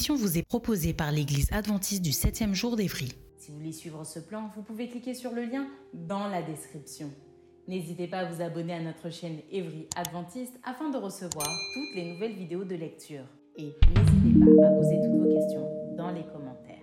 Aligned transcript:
Émission 0.00 0.16
vous 0.16 0.38
est 0.38 0.48
proposée 0.48 0.94
par 0.94 1.12
l'Église 1.12 1.52
adventiste 1.52 2.00
du 2.00 2.12
7e 2.12 2.54
jour 2.54 2.74
d'Évry. 2.74 3.12
Si 3.36 3.50
vous 3.50 3.58
voulez 3.58 3.72
suivre 3.72 4.02
ce 4.04 4.18
plan, 4.18 4.50
vous 4.56 4.62
pouvez 4.62 4.88
cliquer 4.88 5.12
sur 5.12 5.30
le 5.32 5.44
lien 5.44 5.66
dans 5.92 6.26
la 6.26 6.40
description. 6.40 7.10
N'hésitez 7.68 8.06
pas 8.06 8.20
à 8.20 8.24
vous 8.24 8.40
abonner 8.40 8.72
à 8.72 8.80
notre 8.80 9.10
chaîne 9.10 9.40
Évry 9.50 9.88
Adventiste 9.96 10.58
afin 10.64 10.88
de 10.88 10.96
recevoir 10.96 11.46
toutes 11.74 11.94
les 11.94 12.10
nouvelles 12.10 12.32
vidéos 12.32 12.64
de 12.64 12.76
lecture. 12.76 13.26
Et 13.56 13.74
n'hésitez 13.94 14.56
pas 14.56 14.68
à 14.68 14.70
poser 14.70 15.00
toutes 15.02 15.20
vos 15.20 15.34
questions 15.34 15.68
dans 15.98 16.12
les 16.12 16.24
commentaires. 16.24 16.78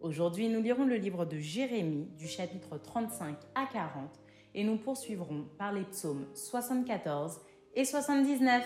Aujourd'hui, 0.00 0.48
nous 0.48 0.62
lirons 0.62 0.84
le 0.84 0.98
livre 0.98 1.24
de 1.24 1.38
Jérémie 1.38 2.06
du 2.16 2.28
chapitre 2.28 2.78
35 2.78 3.38
à 3.56 3.66
40 3.72 4.20
et 4.54 4.62
nous 4.62 4.76
poursuivrons 4.76 5.46
par 5.58 5.72
les 5.72 5.82
psaumes 5.82 6.26
74 6.34 7.40
et 7.74 7.84
79. 7.84 8.62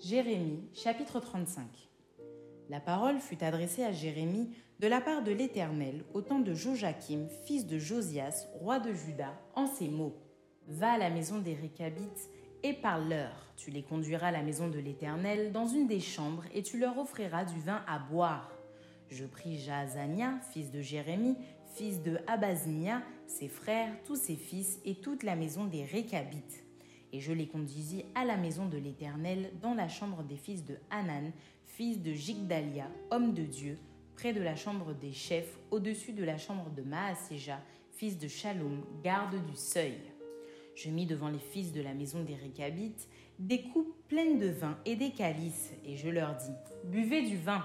Jérémie 0.00 0.68
chapitre 0.72 1.20
35. 1.20 1.93
La 2.70 2.80
parole 2.80 3.18
fut 3.18 3.44
adressée 3.44 3.84
à 3.84 3.92
Jérémie 3.92 4.50
de 4.80 4.86
la 4.88 5.00
part 5.00 5.22
de 5.22 5.32
l'Éternel 5.32 6.02
au 6.14 6.22
temps 6.22 6.40
de 6.40 6.54
Joachim, 6.54 7.26
fils 7.44 7.66
de 7.66 7.78
Josias, 7.78 8.46
roi 8.54 8.80
de 8.80 8.92
Juda, 8.92 9.38
en 9.54 9.66
ces 9.66 9.88
mots. 9.88 10.16
Va 10.66 10.92
à 10.92 10.98
la 10.98 11.10
maison 11.10 11.38
des 11.38 11.54
Récabites 11.54 12.30
et 12.62 12.72
parle-leur. 12.72 13.52
Tu 13.56 13.70
les 13.70 13.82
conduiras 13.82 14.28
à 14.28 14.32
la 14.32 14.42
maison 14.42 14.68
de 14.68 14.78
l'Éternel 14.78 15.52
dans 15.52 15.66
une 15.66 15.86
des 15.86 16.00
chambres 16.00 16.44
et 16.54 16.62
tu 16.62 16.78
leur 16.78 16.98
offriras 16.98 17.44
du 17.44 17.60
vin 17.60 17.82
à 17.86 17.98
boire. 17.98 18.50
Je 19.10 19.26
pris 19.26 19.58
Jaazania, 19.58 20.40
fils 20.50 20.70
de 20.70 20.80
Jérémie, 20.80 21.36
fils 21.74 22.02
de 22.02 22.18
Abazinia, 22.26 23.02
ses 23.26 23.48
frères, 23.48 23.92
tous 24.04 24.16
ses 24.16 24.36
fils 24.36 24.78
et 24.86 24.94
toute 24.94 25.22
la 25.22 25.36
maison 25.36 25.66
des 25.66 25.84
Récabites. 25.84 26.63
Et 27.14 27.20
je 27.20 27.32
les 27.32 27.46
conduisis 27.46 28.02
à 28.16 28.24
la 28.24 28.36
maison 28.36 28.66
de 28.66 28.76
l'Éternel 28.76 29.52
dans 29.62 29.74
la 29.74 29.86
chambre 29.86 30.24
des 30.24 30.36
fils 30.36 30.64
de 30.64 30.74
Hanan, 30.90 31.30
fils 31.64 32.02
de 32.02 32.12
Jigdalia, 32.12 32.90
homme 33.12 33.34
de 33.34 33.44
Dieu, 33.44 33.78
près 34.16 34.32
de 34.32 34.42
la 34.42 34.56
chambre 34.56 34.92
des 34.94 35.12
chefs, 35.12 35.56
au-dessus 35.70 36.12
de 36.12 36.24
la 36.24 36.38
chambre 36.38 36.70
de 36.70 36.82
Maaséja, 36.82 37.60
fils 37.92 38.18
de 38.18 38.26
Shalom, 38.26 38.84
garde 39.04 39.36
du 39.46 39.54
seuil. 39.54 40.00
Je 40.74 40.90
mis 40.90 41.06
devant 41.06 41.28
les 41.28 41.38
fils 41.38 41.70
de 41.70 41.80
la 41.80 41.94
maison 41.94 42.24
des 42.24 42.34
Récabites 42.34 43.08
des 43.38 43.62
coupes 43.62 43.94
pleines 44.08 44.40
de 44.40 44.48
vin 44.48 44.76
et 44.84 44.96
des 44.96 45.12
calices, 45.12 45.70
et 45.84 45.96
je 45.96 46.08
leur 46.08 46.34
dis 46.34 46.50
Buvez 46.82 47.22
du 47.22 47.36
vin. 47.36 47.64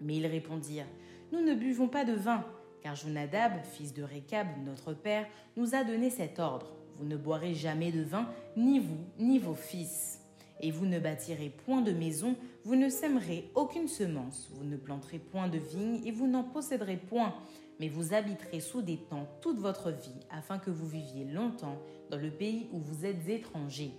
Mais 0.00 0.18
ils 0.18 0.26
répondirent 0.28 0.86
Nous 1.32 1.40
ne 1.40 1.56
buvons 1.56 1.88
pas 1.88 2.04
de 2.04 2.12
vin, 2.12 2.46
car 2.80 2.94
Jonadab, 2.94 3.64
fils 3.64 3.92
de 3.92 4.04
Récab, 4.04 4.46
notre 4.64 4.94
père, 4.94 5.26
nous 5.56 5.74
a 5.74 5.82
donné 5.82 6.10
cet 6.10 6.38
ordre 6.38 6.76
Vous 7.02 7.08
ne 7.08 7.16
boirez 7.16 7.56
jamais 7.56 7.90
de 7.90 8.02
vin, 8.02 8.28
ni 8.56 8.78
vous, 8.78 9.04
ni 9.18 9.40
vos 9.40 9.56
fils. 9.56 10.20
Et 10.60 10.70
vous 10.70 10.86
ne 10.86 11.00
bâtirez 11.00 11.50
point 11.66 11.80
de 11.82 11.90
maison, 11.90 12.36
vous 12.62 12.76
ne 12.76 12.88
sèmerez 12.88 13.50
aucune 13.56 13.88
semence, 13.88 14.48
vous 14.54 14.62
ne 14.62 14.76
planterez 14.76 15.18
point 15.18 15.48
de 15.48 15.58
vigne, 15.58 16.00
et 16.06 16.12
vous 16.12 16.28
n'en 16.28 16.44
posséderez 16.44 16.98
point, 16.98 17.34
mais 17.80 17.88
vous 17.88 18.14
habiterez 18.14 18.60
sous 18.60 18.82
des 18.82 18.98
tents 18.98 19.26
toute 19.40 19.58
votre 19.58 19.90
vie, 19.90 20.20
afin 20.30 20.60
que 20.60 20.70
vous 20.70 20.86
viviez 20.86 21.24
longtemps 21.24 21.82
dans 22.08 22.18
le 22.18 22.30
pays 22.30 22.68
où 22.70 22.78
vous 22.78 23.04
êtes 23.04 23.28
étrangers. 23.28 23.94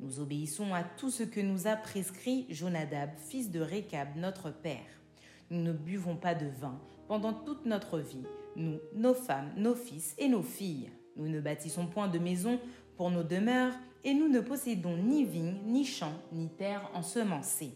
Nous 0.00 0.18
obéissons 0.18 0.74
à 0.74 0.82
tout 0.82 1.10
ce 1.10 1.22
que 1.22 1.38
nous 1.38 1.68
a 1.68 1.76
prescrit 1.76 2.46
Jonadab, 2.50 3.10
fils 3.28 3.52
de 3.52 3.60
Récab, 3.60 4.16
notre 4.16 4.50
père. 4.50 5.00
Nous 5.48 5.62
ne 5.62 5.72
buvons 5.72 6.16
pas 6.16 6.34
de 6.34 6.46
vin 6.60 6.76
pendant 7.06 7.34
toute 7.34 7.66
notre 7.66 8.00
vie, 8.00 8.26
nous, 8.56 8.80
nos 8.96 9.14
femmes, 9.14 9.52
nos 9.56 9.76
fils 9.76 10.16
et 10.18 10.26
nos 10.26 10.42
filles. 10.42 10.90
Nous 11.16 11.28
ne 11.28 11.40
bâtissons 11.40 11.86
point 11.86 12.08
de 12.08 12.18
maison 12.18 12.58
pour 12.96 13.10
nos 13.10 13.22
demeures, 13.22 13.74
et 14.04 14.14
nous 14.14 14.28
ne 14.28 14.40
possédons 14.40 14.96
ni 14.96 15.24
vignes, 15.24 15.58
ni 15.64 15.84
champs, 15.84 16.18
ni 16.32 16.48
terres 16.48 16.90
ensemencées. 16.94 17.72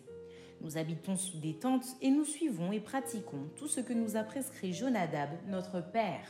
Nous 0.60 0.78
habitons 0.78 1.16
sous 1.16 1.38
des 1.38 1.54
tentes 1.54 1.86
et 2.00 2.10
nous 2.10 2.24
suivons 2.24 2.72
et 2.72 2.80
pratiquons 2.80 3.48
tout 3.56 3.68
ce 3.68 3.80
que 3.80 3.92
nous 3.92 4.16
a 4.16 4.22
prescrit 4.22 4.72
Jonadab, 4.72 5.30
notre 5.48 5.80
père. 5.80 6.26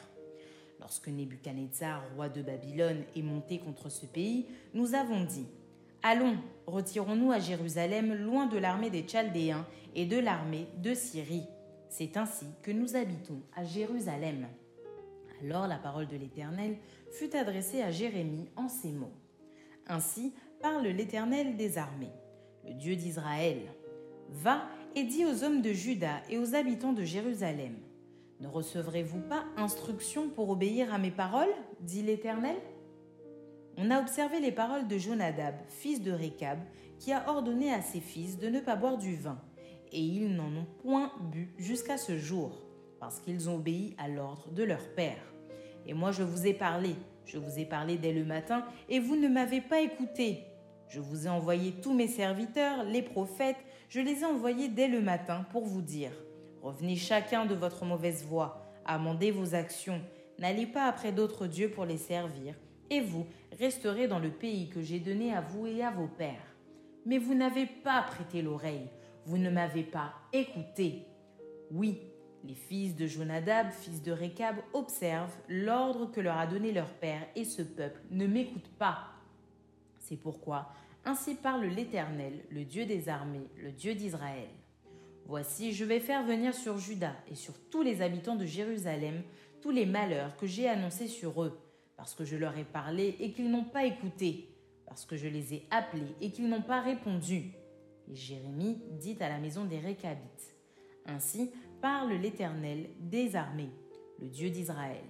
Lorsque 0.80 1.08
Nebuchadnezzar, 1.08 2.02
roi 2.14 2.28
de 2.28 2.42
Babylone, 2.42 3.04
est 3.14 3.22
monté 3.22 3.58
contre 3.58 3.88
ce 3.88 4.04
pays, 4.04 4.46
nous 4.74 4.94
avons 4.94 5.24
dit 5.24 5.46
Allons, 6.02 6.36
retirons-nous 6.66 7.32
à 7.32 7.38
Jérusalem, 7.38 8.14
loin 8.14 8.46
de 8.46 8.58
l'armée 8.58 8.90
des 8.90 9.06
Chaldéens 9.08 9.66
et 9.94 10.06
de 10.06 10.18
l'armée 10.18 10.66
de 10.78 10.92
Syrie. 10.92 11.46
C'est 11.88 12.16
ainsi 12.16 12.46
que 12.62 12.70
nous 12.70 12.94
habitons 12.94 13.40
à 13.56 13.64
Jérusalem. 13.64 14.46
Alors 15.42 15.66
la 15.66 15.76
parole 15.76 16.06
de 16.06 16.16
l'Éternel 16.16 16.76
fut 17.10 17.34
adressée 17.36 17.82
à 17.82 17.90
Jérémie 17.90 18.48
en 18.56 18.68
ces 18.68 18.92
mots. 18.92 19.12
Ainsi 19.86 20.32
parle 20.60 20.86
l'Éternel 20.86 21.56
des 21.56 21.78
armées, 21.78 22.12
le 22.64 22.74
Dieu 22.74 22.96
d'Israël. 22.96 23.58
Va 24.30 24.62
et 24.94 25.04
dis 25.04 25.24
aux 25.24 25.44
hommes 25.44 25.62
de 25.62 25.72
Juda 25.72 26.22
et 26.30 26.38
aux 26.38 26.54
habitants 26.54 26.92
de 26.92 27.04
Jérusalem. 27.04 27.76
Ne 28.40 28.48
recevrez-vous 28.48 29.20
pas 29.20 29.44
instruction 29.56 30.28
pour 30.28 30.50
obéir 30.50 30.92
à 30.92 30.98
mes 30.98 31.10
paroles 31.10 31.54
dit 31.80 32.02
l'Éternel? 32.02 32.56
On 33.76 33.90
a 33.90 34.00
observé 34.00 34.40
les 34.40 34.52
paroles 34.52 34.88
de 34.88 34.98
Jonadab, 34.98 35.54
fils 35.68 36.02
de 36.02 36.10
Récab, 36.10 36.58
qui 36.98 37.12
a 37.12 37.28
ordonné 37.28 37.72
à 37.72 37.82
ses 37.82 38.00
fils 38.00 38.38
de 38.38 38.48
ne 38.48 38.60
pas 38.60 38.74
boire 38.74 38.96
du 38.96 39.16
vin, 39.16 39.38
et 39.92 40.00
ils 40.00 40.34
n'en 40.34 40.48
ont 40.48 40.66
point 40.82 41.12
bu 41.30 41.54
jusqu'à 41.58 41.98
ce 41.98 42.16
jour, 42.16 42.65
parce 43.06 43.20
qu'ils 43.20 43.48
ont 43.48 43.54
obéi 43.54 43.94
à 43.98 44.08
l'ordre 44.08 44.50
de 44.50 44.64
leur 44.64 44.84
père. 44.96 45.22
Et 45.86 45.94
moi 45.94 46.10
je 46.10 46.24
vous 46.24 46.44
ai 46.44 46.52
parlé, 46.52 46.96
je 47.24 47.38
vous 47.38 47.60
ai 47.60 47.64
parlé 47.64 47.98
dès 47.98 48.12
le 48.12 48.24
matin, 48.24 48.64
et 48.88 48.98
vous 48.98 49.14
ne 49.14 49.28
m'avez 49.28 49.60
pas 49.60 49.80
écouté. 49.80 50.42
Je 50.88 50.98
vous 50.98 51.28
ai 51.28 51.30
envoyé 51.30 51.70
tous 51.70 51.94
mes 51.94 52.08
serviteurs, 52.08 52.82
les 52.82 53.02
prophètes, 53.02 53.58
je 53.88 54.00
les 54.00 54.22
ai 54.22 54.24
envoyés 54.24 54.66
dès 54.66 54.88
le 54.88 55.00
matin 55.00 55.46
pour 55.52 55.66
vous 55.66 55.82
dire, 55.82 56.10
revenez 56.62 56.96
chacun 56.96 57.46
de 57.46 57.54
votre 57.54 57.84
mauvaise 57.84 58.24
voie, 58.24 58.66
amendez 58.84 59.30
vos 59.30 59.54
actions, 59.54 60.00
n'allez 60.40 60.66
pas 60.66 60.88
après 60.88 61.12
d'autres 61.12 61.46
dieux 61.46 61.70
pour 61.70 61.84
les 61.84 61.98
servir, 61.98 62.56
et 62.90 63.00
vous 63.00 63.24
resterez 63.56 64.08
dans 64.08 64.18
le 64.18 64.30
pays 64.30 64.68
que 64.68 64.82
j'ai 64.82 64.98
donné 64.98 65.32
à 65.32 65.42
vous 65.42 65.68
et 65.68 65.84
à 65.84 65.92
vos 65.92 66.08
pères. 66.08 66.56
Mais 67.04 67.18
vous 67.18 67.36
n'avez 67.36 67.66
pas 67.66 68.02
prêté 68.02 68.42
l'oreille, 68.42 68.88
vous 69.26 69.38
ne 69.38 69.48
m'avez 69.48 69.84
pas 69.84 70.12
écouté. 70.32 71.06
Oui, 71.70 72.00
les 72.46 72.54
fils 72.54 72.96
de 72.96 73.06
Jonadab, 73.06 73.70
fils 73.70 74.02
de 74.02 74.12
Récab, 74.12 74.56
observent 74.72 75.36
l'ordre 75.48 76.10
que 76.10 76.20
leur 76.20 76.38
a 76.38 76.46
donné 76.46 76.72
leur 76.72 76.92
père, 76.94 77.26
et 77.34 77.44
ce 77.44 77.62
peuple 77.62 78.00
ne 78.10 78.26
m'écoute 78.26 78.68
pas. 78.78 78.98
C'est 79.98 80.16
pourquoi 80.16 80.68
ainsi 81.08 81.36
parle 81.36 81.66
l'Éternel, 81.66 82.32
le 82.50 82.64
Dieu 82.64 82.84
des 82.84 83.08
armées, 83.08 83.46
le 83.56 83.70
Dieu 83.70 83.94
d'Israël. 83.94 84.48
Voici, 85.24 85.72
je 85.72 85.84
vais 85.84 86.00
faire 86.00 86.24
venir 86.24 86.52
sur 86.52 86.78
Juda 86.78 87.12
et 87.30 87.36
sur 87.36 87.54
tous 87.70 87.82
les 87.82 88.02
habitants 88.02 88.34
de 88.34 88.44
Jérusalem 88.44 89.22
tous 89.60 89.70
les 89.70 89.86
malheurs 89.86 90.36
que 90.36 90.46
j'ai 90.46 90.68
annoncés 90.68 91.06
sur 91.06 91.42
eux, 91.44 91.58
parce 91.96 92.14
que 92.14 92.24
je 92.24 92.36
leur 92.36 92.58
ai 92.58 92.64
parlé 92.64 93.16
et 93.20 93.30
qu'ils 93.32 93.50
n'ont 93.50 93.64
pas 93.64 93.84
écouté, 93.84 94.48
parce 94.84 95.04
que 95.04 95.16
je 95.16 95.28
les 95.28 95.54
ai 95.54 95.66
appelés 95.70 96.14
et 96.20 96.30
qu'ils 96.30 96.48
n'ont 96.48 96.62
pas 96.62 96.80
répondu. 96.80 97.52
Et 98.08 98.14
Jérémie 98.14 98.78
dit 98.98 99.16
à 99.20 99.28
la 99.28 99.38
maison 99.38 99.64
des 99.64 99.78
Récabites 99.78 100.54
Ainsi 101.06 101.52
parle 101.80 102.12
l'Éternel 102.12 102.90
des 103.00 103.36
armées, 103.36 103.72
le 104.20 104.28
Dieu 104.28 104.50
d'Israël. 104.50 105.04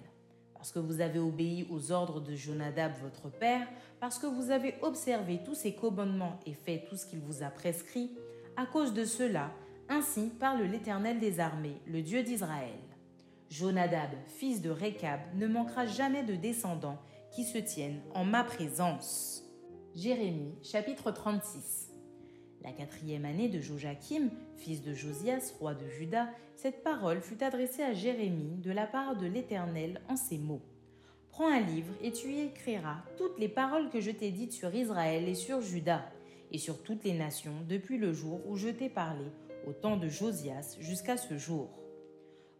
Parce 0.53 0.71
que 0.71 0.79
vous 0.79 1.01
avez 1.01 1.19
obéi 1.19 1.67
aux 1.69 1.91
ordres 1.91 2.19
de 2.19 2.35
Jonadab 2.35 2.93
votre 3.01 3.29
père, 3.29 3.67
parce 3.99 4.19
que 4.19 4.27
vous 4.27 4.51
avez 4.51 4.75
observé 4.81 5.39
tous 5.45 5.55
ses 5.55 5.73
commandements 5.73 6.39
et 6.45 6.53
fait 6.53 6.85
tout 6.89 6.97
ce 6.97 7.05
qu'il 7.05 7.19
vous 7.19 7.43
a 7.43 7.49
prescrit, 7.49 8.11
à 8.55 8.65
cause 8.65 8.93
de 8.93 9.05
cela, 9.05 9.51
ainsi 9.89 10.29
parle 10.39 10.63
l'Éternel 10.63 11.19
des 11.19 11.39
armées, 11.39 11.79
le 11.85 12.01
Dieu 12.01 12.23
d'Israël. 12.23 12.79
Jonadab, 13.49 14.09
fils 14.25 14.61
de 14.61 14.69
Récab, 14.69 15.21
ne 15.35 15.47
manquera 15.47 15.85
jamais 15.85 16.23
de 16.23 16.35
descendants 16.35 16.99
qui 17.31 17.43
se 17.43 17.57
tiennent 17.57 18.01
en 18.13 18.25
ma 18.25 18.43
présence. 18.43 19.43
Jérémie 19.95 20.55
chapitre 20.63 21.11
36 21.11 21.86
La 22.63 22.71
quatrième 22.71 23.25
année 23.25 23.49
de 23.49 23.61
Joachim, 23.61 24.29
fils 24.55 24.81
de 24.81 24.93
Josias, 24.93 25.53
roi 25.59 25.73
de 25.73 25.87
Juda, 25.87 26.27
cette 26.55 26.83
parole 26.83 27.21
fut 27.21 27.43
adressée 27.43 27.83
à 27.83 27.93
Jérémie 27.93 28.57
de 28.57 28.71
la 28.71 28.87
part 28.87 29.15
de 29.15 29.27
l'Éternel 29.27 30.01
en 30.09 30.15
ces 30.15 30.37
mots. 30.37 30.61
Prends 31.29 31.51
un 31.51 31.59
livre 31.59 31.93
et 32.01 32.11
tu 32.11 32.31
y 32.31 32.41
écriras 32.41 33.03
toutes 33.17 33.39
les 33.39 33.47
paroles 33.47 33.89
que 33.89 34.01
je 34.01 34.11
t'ai 34.11 34.31
dites 34.31 34.53
sur 34.53 34.73
Israël 34.73 35.29
et 35.29 35.35
sur 35.35 35.61
Juda, 35.61 36.09
et 36.51 36.57
sur 36.57 36.81
toutes 36.81 37.03
les 37.03 37.13
nations 37.13 37.63
depuis 37.69 37.97
le 37.97 38.11
jour 38.11 38.41
où 38.47 38.55
je 38.55 38.69
t'ai 38.69 38.89
parlé, 38.89 39.25
au 39.67 39.73
temps 39.73 39.97
de 39.97 40.07
Josias 40.07 40.77
jusqu'à 40.79 41.15
ce 41.15 41.37
jour. 41.37 41.69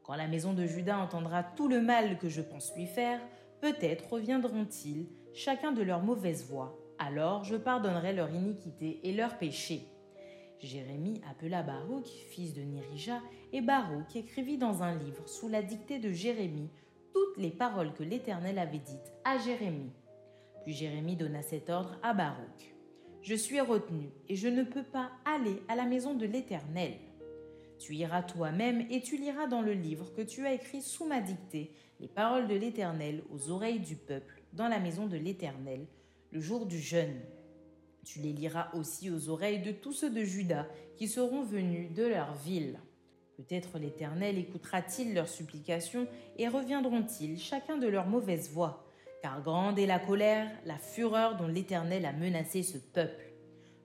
Quand 0.03 0.15
la 0.15 0.27
maison 0.27 0.53
de 0.53 0.65
Juda 0.65 0.99
entendra 0.99 1.43
tout 1.43 1.67
le 1.67 1.81
mal 1.81 2.17
que 2.19 2.29
je 2.29 2.41
pense 2.41 2.73
lui 2.75 2.85
faire, 2.85 3.19
peut-être 3.61 4.13
reviendront-ils, 4.13 5.07
chacun 5.33 5.71
de 5.71 5.81
leur 5.81 6.03
mauvaise 6.03 6.45
voie 6.45 6.77
alors 6.99 7.43
je 7.43 7.55
pardonnerai 7.55 8.13
leur 8.13 8.29
iniquité 8.31 8.99
et 9.03 9.13
leur 9.13 9.37
péché. 9.37 9.87
Jérémie 10.59 11.21
appela 11.29 11.61
Baruch, 11.61 12.07
fils 12.07 12.53
de 12.53 12.61
Nérija, 12.61 13.21
et 13.53 13.61
Baruch 13.61 14.15
écrivit 14.15 14.57
dans 14.57 14.81
un 14.81 14.95
livre, 14.95 15.27
sous 15.27 15.47
la 15.47 15.61
dictée 15.61 15.99
de 15.99 16.11
Jérémie, 16.11 16.71
toutes 17.13 17.37
les 17.37 17.51
paroles 17.51 17.93
que 17.93 18.03
l'Éternel 18.03 18.57
avait 18.57 18.79
dites 18.79 19.13
à 19.23 19.37
Jérémie. 19.37 19.91
Puis 20.63 20.73
Jérémie 20.73 21.15
donna 21.15 21.41
cet 21.43 21.69
ordre 21.69 21.97
à 22.01 22.13
Baruch. 22.13 22.75
Je 23.21 23.35
suis 23.35 23.59
retenu, 23.59 24.09
et 24.29 24.35
je 24.35 24.47
ne 24.47 24.63
peux 24.63 24.83
pas 24.83 25.11
aller 25.25 25.61
à 25.67 25.75
la 25.75 25.85
maison 25.85 26.15
de 26.15 26.25
l'Éternel. 26.25 26.93
Tu 27.79 27.93
iras 27.95 28.23
toi-même 28.23 28.87
et 28.89 29.01
tu 29.01 29.17
liras 29.17 29.47
dans 29.47 29.61
le 29.61 29.73
livre 29.73 30.11
que 30.15 30.21
tu 30.21 30.45
as 30.45 30.53
écrit 30.53 30.81
sous 30.81 31.05
ma 31.05 31.21
dictée 31.21 31.71
les 31.99 32.07
paroles 32.07 32.47
de 32.47 32.55
l'Éternel 32.55 33.23
aux 33.31 33.51
oreilles 33.51 33.79
du 33.79 33.95
peuple 33.95 34.41
dans 34.53 34.67
la 34.67 34.79
maison 34.79 35.07
de 35.07 35.17
l'Éternel, 35.17 35.87
le 36.31 36.41
jour 36.41 36.65
du 36.65 36.79
jeûne. 36.79 37.19
Tu 38.03 38.19
les 38.19 38.33
liras 38.33 38.69
aussi 38.73 39.09
aux 39.09 39.29
oreilles 39.29 39.61
de 39.61 39.71
tous 39.71 39.93
ceux 39.93 40.09
de 40.09 40.23
Juda 40.23 40.67
qui 40.95 41.07
seront 41.07 41.43
venus 41.43 41.93
de 41.93 42.03
leur 42.03 42.33
ville. 42.35 42.79
Peut-être 43.35 43.77
l'Éternel 43.77 44.37
écoutera-t-il 44.37 45.13
leurs 45.13 45.27
supplications 45.27 46.07
et 46.37 46.47
reviendront-ils 46.47 47.39
chacun 47.39 47.77
de 47.77 47.87
leur 47.87 48.07
mauvaise 48.07 48.49
voie, 48.49 48.87
car 49.21 49.43
grande 49.43 49.77
est 49.77 49.85
la 49.85 49.99
colère, 49.99 50.49
la 50.65 50.77
fureur 50.77 51.37
dont 51.37 51.47
l'Éternel 51.47 52.05
a 52.05 52.13
menacé 52.13 52.63
ce 52.63 52.77
peuple. 52.77 53.25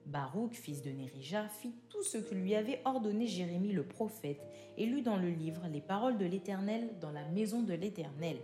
Baruch, 0.06 0.54
fils 0.54 0.82
de 0.82 0.90
Nérija, 0.90 1.48
fit 1.48 1.74
tout 1.88 2.02
ce 2.02 2.18
que 2.18 2.34
lui 2.34 2.54
avait 2.54 2.80
ordonné 2.84 3.26
Jérémie 3.26 3.72
le 3.72 3.84
prophète 3.84 4.40
et 4.76 4.86
lut 4.86 5.02
dans 5.02 5.16
le 5.16 5.28
livre 5.28 5.62
les 5.70 5.80
paroles 5.80 6.18
de 6.18 6.26
l'Éternel 6.26 6.88
dans 7.00 7.12
la 7.12 7.28
maison 7.28 7.62
de 7.62 7.74
l'Éternel 7.74 8.38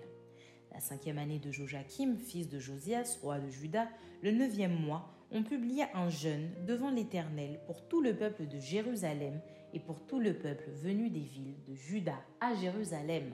la 0.73 0.81
cinquième 0.81 1.19
année 1.19 1.39
de 1.39 1.51
Joachim, 1.51 2.17
fils 2.17 2.49
de 2.49 2.59
Josias, 2.59 3.19
roi 3.23 3.39
de 3.39 3.51
Juda, 3.51 3.89
le 4.23 4.31
neuvième 4.31 4.79
mois, 4.79 5.15
on 5.31 5.43
publia 5.43 5.89
un 5.95 6.09
jeûne 6.09 6.51
devant 6.67 6.91
l'Éternel 6.91 7.61
pour 7.67 7.87
tout 7.89 8.01
le 8.01 8.15
peuple 8.15 8.47
de 8.47 8.59
Jérusalem 8.59 9.41
et 9.75 9.81
pour 9.81 10.01
tout 10.07 10.21
le 10.21 10.35
peuple 10.35 10.71
venu 10.83 11.11
des 11.11 11.21
villes 11.21 11.57
de 11.67 11.75
Juda 11.75 12.15
à 12.41 12.55
Jérusalem. 12.55 13.33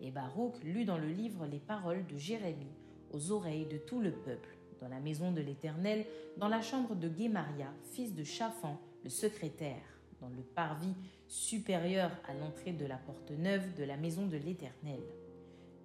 Et 0.00 0.10
Baruch 0.10 0.62
lut 0.62 0.84
dans 0.84 0.98
le 0.98 1.08
livre 1.08 1.46
les 1.46 1.58
paroles 1.58 2.06
de 2.06 2.16
Jérémie 2.16 2.74
aux 3.12 3.32
oreilles 3.32 3.66
de 3.66 3.78
tout 3.78 4.00
le 4.00 4.12
peuple, 4.12 4.56
dans 4.80 4.88
la 4.88 5.00
maison 5.00 5.32
de 5.32 5.40
l'Éternel, 5.40 6.04
dans 6.36 6.48
la 6.48 6.60
chambre 6.60 6.94
de 6.94 7.08
Guémaria, 7.08 7.72
fils 7.92 8.14
de 8.14 8.24
Chaphan, 8.24 8.78
le 9.02 9.10
secrétaire, 9.10 9.82
dans 10.20 10.28
le 10.28 10.42
parvis 10.42 10.94
supérieur 11.28 12.10
à 12.28 12.34
l'entrée 12.34 12.72
de 12.72 12.86
la 12.86 12.96
porte 12.96 13.30
neuve 13.30 13.74
de 13.74 13.84
la 13.84 13.96
maison 13.96 14.26
de 14.26 14.36
l'Éternel. 14.36 15.00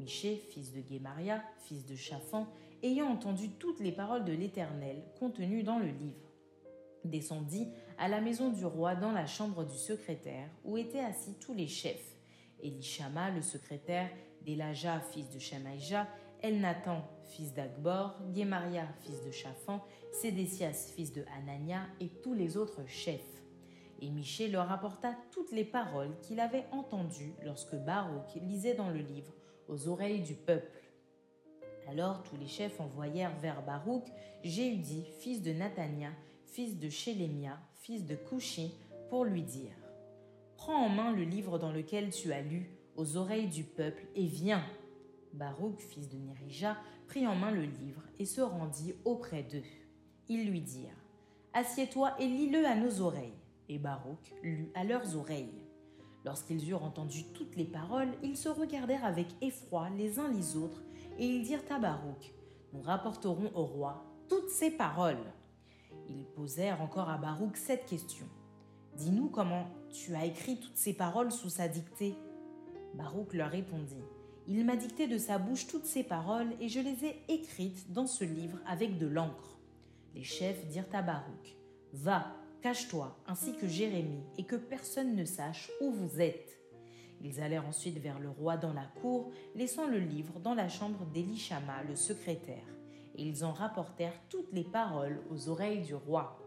Miché, 0.01 0.36
fils 0.50 0.74
de 0.74 0.81
Guémaria, 0.81 1.44
fils 1.59 1.86
de 1.86 1.95
Chaphan, 1.95 2.48
ayant 2.81 3.07
entendu 3.07 3.50
toutes 3.50 3.80
les 3.80 3.92
paroles 3.92 4.25
de 4.25 4.33
l'Éternel 4.33 5.03
contenues 5.19 5.62
dans 5.62 5.77
le 5.77 5.89
livre, 5.89 6.31
descendit 7.06 7.68
à 8.00 8.07
la 8.07 8.19
maison 8.19 8.50
du 8.50 8.65
roi 8.65 8.95
dans 8.95 9.12
la 9.12 9.27
chambre 9.27 9.63
du 9.63 9.77
secrétaire, 9.77 10.50
où 10.65 10.77
étaient 10.77 11.03
assis 11.03 11.36
tous 11.39 11.53
les 11.53 11.68
chefs. 11.68 12.15
Elishama, 12.63 13.30
le 13.30 13.44
secrétaire, 13.44 14.09
Delaja, 14.44 15.00
fils 15.01 15.30
de 15.30 15.38
Shemaïja, 15.38 16.07
Elnathan, 16.42 17.03
fils 17.25 17.53
d'Agbor, 17.53 18.18
Guémaria, 18.33 18.88
fils 19.01 19.24
de 19.24 19.31
Chaphan, 19.31 19.86
Sédécias, 20.12 20.94
fils 20.95 21.13
de 21.13 21.24
Hanania, 21.38 21.81
et 22.00 22.09
tous 22.24 22.33
les 22.33 22.57
autres 22.57 22.88
chefs. 22.88 23.44
Et 24.00 24.09
Miché 24.09 24.48
leur 24.48 24.68
rapporta 24.68 25.15
toutes 25.31 25.51
les 25.51 25.65
paroles 25.65 26.18
qu'il 26.24 26.39
avait 26.39 26.65
entendues 26.71 27.36
lorsque 27.45 27.75
Baruch 27.75 28.33
lisait 28.42 28.74
dans 28.74 28.89
le 28.89 28.98
livre 28.98 29.31
aux 29.71 29.88
oreilles 29.88 30.21
du 30.21 30.35
peuple. 30.35 30.83
Alors 31.88 32.21
tous 32.23 32.38
les 32.38 32.47
chefs 32.47 32.79
envoyèrent 32.79 33.35
vers 33.39 33.63
Baruch 33.63 34.06
Jéhudi, 34.44 35.06
fils 35.19 35.41
de 35.41 35.51
Nathania, 35.51 36.12
fils 36.45 36.77
de 36.77 36.89
Shélémia, 36.89 37.57
fils 37.75 38.06
de 38.06 38.15
Couchi, 38.15 38.73
pour 39.09 39.25
lui 39.25 39.41
dire 39.41 39.73
Prends 40.57 40.85
en 40.85 40.89
main 40.89 41.12
le 41.12 41.23
livre 41.23 41.57
dans 41.57 41.71
lequel 41.71 42.12
tu 42.12 42.31
as 42.33 42.41
lu 42.41 42.69
aux 42.95 43.18
oreilles 43.18 43.47
du 43.47 43.63
peuple 43.63 44.03
et 44.15 44.25
viens. 44.25 44.63
Baruch, 45.33 45.79
fils 45.79 46.09
de 46.09 46.17
Nérija, 46.17 46.77
prit 47.07 47.25
en 47.25 47.35
main 47.35 47.51
le 47.51 47.63
livre 47.63 48.03
et 48.19 48.25
se 48.25 48.41
rendit 48.41 48.94
auprès 49.06 49.44
d'eux. 49.44 49.63
Ils 50.27 50.50
lui 50.50 50.62
dirent 50.62 50.95
Assieds-toi 51.53 52.15
et 52.19 52.27
lis-le 52.27 52.65
à 52.65 52.75
nos 52.75 53.01
oreilles. 53.01 53.33
Et 53.69 53.79
Baruch 53.79 54.33
lut 54.44 54.69
à 54.75 54.83
leurs 54.83 55.15
oreilles. 55.15 55.70
Lorsqu'ils 56.23 56.69
eurent 56.69 56.83
entendu 56.83 57.23
toutes 57.33 57.56
les 57.56 57.65
paroles, 57.65 58.12
ils 58.23 58.38
se 58.38 58.50
regardèrent 58.50 59.06
avec 59.06 59.27
effroi 59.41 59.89
les 59.97 60.19
uns 60.19 60.29
les 60.29 60.56
autres, 60.56 60.83
et 61.18 61.25
ils 61.25 61.44
dirent 61.44 61.63
à 61.69 61.79
Baruch, 61.79 62.33
Nous 62.73 62.81
rapporterons 62.81 63.51
au 63.56 63.65
roi 63.65 64.06
toutes 64.29 64.50
ces 64.50 64.71
paroles. 64.71 65.33
Ils 66.07 66.25
posèrent 66.25 66.81
encore 66.81 67.09
à 67.09 67.18
Baruch 67.18 67.57
cette 67.57 67.85
question. 67.85 68.25
Dis-nous 68.97 69.29
comment 69.29 69.68
tu 69.91 70.15
as 70.15 70.25
écrit 70.25 70.59
toutes 70.59 70.77
ces 70.77 70.94
paroles 70.94 71.31
sous 71.31 71.50
sa 71.50 71.68
dictée. 71.68 72.15
Baruch 72.94 73.33
leur 73.33 73.50
répondit, 73.50 74.03
Il 74.47 74.65
m'a 74.65 74.75
dicté 74.75 75.07
de 75.07 75.17
sa 75.17 75.38
bouche 75.38 75.67
toutes 75.67 75.85
ces 75.85 76.03
paroles, 76.03 76.53
et 76.59 76.69
je 76.69 76.79
les 76.79 77.06
ai 77.06 77.21
écrites 77.29 77.91
dans 77.91 78.07
ce 78.07 78.24
livre 78.24 78.59
avec 78.67 78.97
de 78.97 79.07
l'encre. 79.07 79.57
Les 80.13 80.24
chefs 80.24 80.67
dirent 80.67 80.94
à 80.94 81.01
Baruch, 81.01 81.57
Va, 81.94 82.27
Cache-toi, 82.61 83.17
ainsi 83.25 83.55
que 83.55 83.67
Jérémie, 83.67 84.23
et 84.37 84.43
que 84.43 84.55
personne 84.55 85.15
ne 85.15 85.25
sache 85.25 85.71
où 85.81 85.89
vous 85.89 86.21
êtes. 86.21 86.59
Ils 87.23 87.41
allèrent 87.41 87.67
ensuite 87.67 87.97
vers 87.97 88.19
le 88.19 88.29
roi 88.29 88.55
dans 88.55 88.73
la 88.73 88.85
cour, 89.01 89.31
laissant 89.55 89.87
le 89.87 89.97
livre 89.97 90.39
dans 90.39 90.53
la 90.53 90.69
chambre 90.69 91.03
d'Elishama, 91.11 91.81
le 91.89 91.95
secrétaire, 91.95 92.67
et 93.15 93.23
ils 93.23 93.43
en 93.43 93.51
rapportèrent 93.51 94.19
toutes 94.29 94.53
les 94.53 94.63
paroles 94.63 95.23
aux 95.31 95.49
oreilles 95.49 95.81
du 95.81 95.95
roi. 95.95 96.39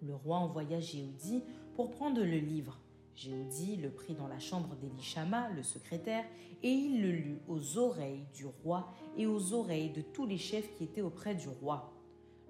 Le 0.00 0.14
roi 0.14 0.36
envoya 0.36 0.78
Jéhoudi 0.78 1.42
pour 1.74 1.90
prendre 1.90 2.22
le 2.22 2.38
livre. 2.38 2.78
Jéhoudi 3.16 3.76
le 3.76 3.90
prit 3.90 4.14
dans 4.14 4.28
la 4.28 4.38
chambre 4.38 4.76
d'Elishama, 4.76 5.50
le 5.50 5.64
secrétaire, 5.64 6.24
et 6.62 6.70
il 6.70 7.02
le 7.02 7.10
lut 7.10 7.38
aux 7.48 7.78
oreilles 7.78 8.26
du 8.32 8.46
roi 8.46 8.92
et 9.16 9.26
aux 9.26 9.52
oreilles 9.54 9.90
de 9.90 10.02
tous 10.02 10.24
les 10.24 10.38
chefs 10.38 10.72
qui 10.76 10.84
étaient 10.84 11.02
auprès 11.02 11.34
du 11.34 11.48
roi. 11.48 11.92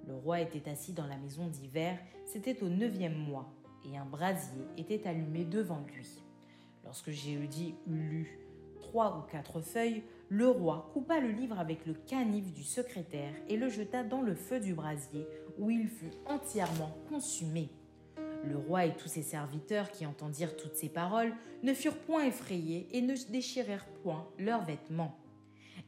Le 0.07 0.15
roi 0.15 0.41
était 0.41 0.69
assis 0.69 0.93
dans 0.93 1.07
la 1.07 1.17
maison 1.17 1.47
d'hiver, 1.47 1.99
c'était 2.25 2.63
au 2.63 2.69
neuvième 2.69 3.17
mois, 3.17 3.53
et 3.85 3.97
un 3.97 4.05
brasier 4.05 4.65
était 4.77 5.07
allumé 5.07 5.45
devant 5.45 5.85
lui. 5.95 6.23
Lorsque 6.85 7.11
Jéhudi 7.11 7.75
eut 7.87 8.09
lu 8.09 8.39
trois 8.81 9.17
ou 9.19 9.31
quatre 9.31 9.61
feuilles, 9.61 10.03
le 10.29 10.49
roi 10.49 10.91
coupa 10.93 11.21
le 11.21 11.31
livre 11.31 11.59
avec 11.59 11.87
le 11.87 11.95
canif 11.95 12.53
du 12.53 12.65
secrétaire 12.65 13.33
et 13.49 13.57
le 13.57 13.69
jeta 13.69 14.03
dans 14.03 14.23
le 14.23 14.35
feu 14.35 14.61
du 14.61 14.75
brasier, 14.75 15.27
où 15.59 15.71
il 15.71 15.89
fut 15.89 16.13
entièrement 16.27 16.97
consumé. 17.09 17.71
Le 18.45 18.57
roi 18.57 18.87
et 18.87 18.97
tous 18.97 19.09
ses 19.09 19.23
serviteurs 19.23 19.91
qui 19.93 20.05
entendirent 20.05 20.57
toutes 20.57 20.75
ces 20.75 20.89
paroles 20.89 21.33
ne 21.63 21.73
furent 21.75 21.99
point 21.99 22.25
effrayés 22.25 22.89
et 22.93 23.01
ne 23.01 23.15
déchirèrent 23.31 23.87
point 24.03 24.27
leurs 24.39 24.65
vêtements. 24.65 25.17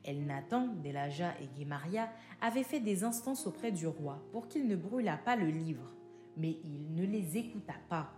Elnathan, 0.05 0.69
Delaja 0.83 1.35
et 1.41 1.47
Guémaria 1.59 2.09
avaient 2.41 2.63
fait 2.63 2.81
des 2.81 3.05
instances 3.05 3.47
auprès 3.47 3.73
du 3.73 3.87
roi 3.87 4.23
pour 4.33 4.49
qu'il 4.49 4.67
ne 4.67 4.77
brûlât 4.77 5.19
pas 5.19 5.37
le 5.37 5.47
livre, 5.47 5.93
mais 6.37 6.57
il 6.65 6.95
ne 6.95 7.05
les 7.05 7.37
écouta 7.37 7.75
pas. 7.89 8.13